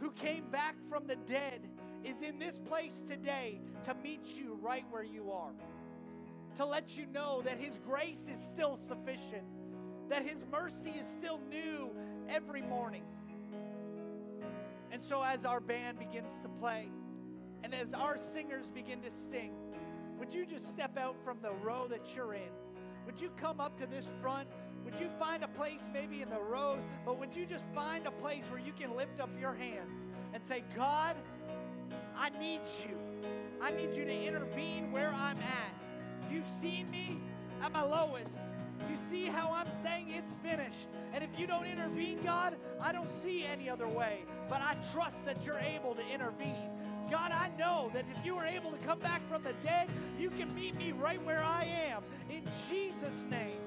who 0.00 0.10
came 0.10 0.50
back 0.50 0.74
from 0.90 1.06
the 1.06 1.14
dead 1.14 1.68
is 2.02 2.16
in 2.22 2.40
this 2.40 2.58
place 2.58 3.04
today 3.08 3.60
to 3.84 3.94
meet 3.94 4.34
you 4.34 4.58
right 4.60 4.84
where 4.90 5.04
you 5.04 5.30
are. 5.30 5.52
To 6.56 6.66
let 6.66 6.96
you 6.96 7.06
know 7.06 7.40
that 7.42 7.56
His 7.56 7.78
grace 7.86 8.26
is 8.28 8.40
still 8.52 8.76
sufficient, 8.76 9.46
that 10.08 10.22
His 10.22 10.44
mercy 10.50 10.92
is 10.98 11.06
still 11.06 11.40
new 11.48 11.90
every 12.28 12.62
morning. 12.62 13.04
And 14.90 15.00
so, 15.00 15.22
as 15.22 15.44
our 15.44 15.60
band 15.60 16.00
begins 16.00 16.34
to 16.42 16.48
play, 16.48 16.88
and 17.62 17.74
as 17.74 17.92
our 17.94 18.16
singers 18.18 18.66
begin 18.74 19.00
to 19.02 19.10
sing, 19.30 19.52
would 20.18 20.32
you 20.32 20.46
just 20.46 20.68
step 20.68 20.96
out 20.98 21.16
from 21.24 21.38
the 21.42 21.52
row 21.64 21.86
that 21.88 22.14
you're 22.14 22.34
in? 22.34 22.50
Would 23.06 23.20
you 23.20 23.30
come 23.36 23.60
up 23.60 23.78
to 23.78 23.86
this 23.86 24.08
front? 24.20 24.48
Would 24.84 24.98
you 25.00 25.08
find 25.18 25.44
a 25.44 25.48
place 25.48 25.82
maybe 25.92 26.22
in 26.22 26.30
the 26.30 26.40
rows, 26.40 26.80
but 27.04 27.18
would 27.18 27.34
you 27.34 27.46
just 27.46 27.64
find 27.74 28.06
a 28.06 28.10
place 28.10 28.44
where 28.50 28.60
you 28.60 28.72
can 28.72 28.96
lift 28.96 29.20
up 29.20 29.30
your 29.40 29.54
hands 29.54 29.90
and 30.32 30.42
say, 30.42 30.64
God, 30.76 31.16
I 32.16 32.30
need 32.38 32.60
you. 32.84 32.96
I 33.60 33.70
need 33.70 33.94
you 33.96 34.04
to 34.04 34.26
intervene 34.26 34.90
where 34.90 35.12
I'm 35.12 35.38
at. 35.38 35.74
You've 36.30 36.46
seen 36.46 36.90
me 36.90 37.18
at 37.62 37.72
my 37.72 37.82
lowest. 37.82 38.32
You 38.90 38.96
see 39.10 39.26
how 39.26 39.52
I'm 39.52 39.68
saying 39.84 40.10
it's 40.10 40.34
finished. 40.42 40.88
And 41.12 41.22
if 41.22 41.30
you 41.38 41.46
don't 41.46 41.66
intervene, 41.66 42.20
God, 42.22 42.56
I 42.80 42.92
don't 42.92 43.10
see 43.22 43.44
any 43.44 43.70
other 43.70 43.86
way. 43.86 44.24
But 44.48 44.62
I 44.62 44.76
trust 44.92 45.24
that 45.24 45.44
you're 45.44 45.58
able 45.58 45.94
to 45.94 46.02
intervene. 46.12 46.70
God, 47.12 47.30
I 47.30 47.50
know 47.58 47.90
that 47.92 48.06
if 48.10 48.24
you 48.24 48.38
are 48.38 48.46
able 48.46 48.70
to 48.70 48.78
come 48.78 48.98
back 48.98 49.20
from 49.28 49.42
the 49.42 49.52
dead, 49.62 49.90
you 50.18 50.30
can 50.30 50.54
meet 50.54 50.74
me 50.76 50.92
right 50.92 51.22
where 51.26 51.44
I 51.44 51.68
am. 51.90 52.02
In 52.30 52.42
Jesus' 52.70 53.26
name. 53.30 53.61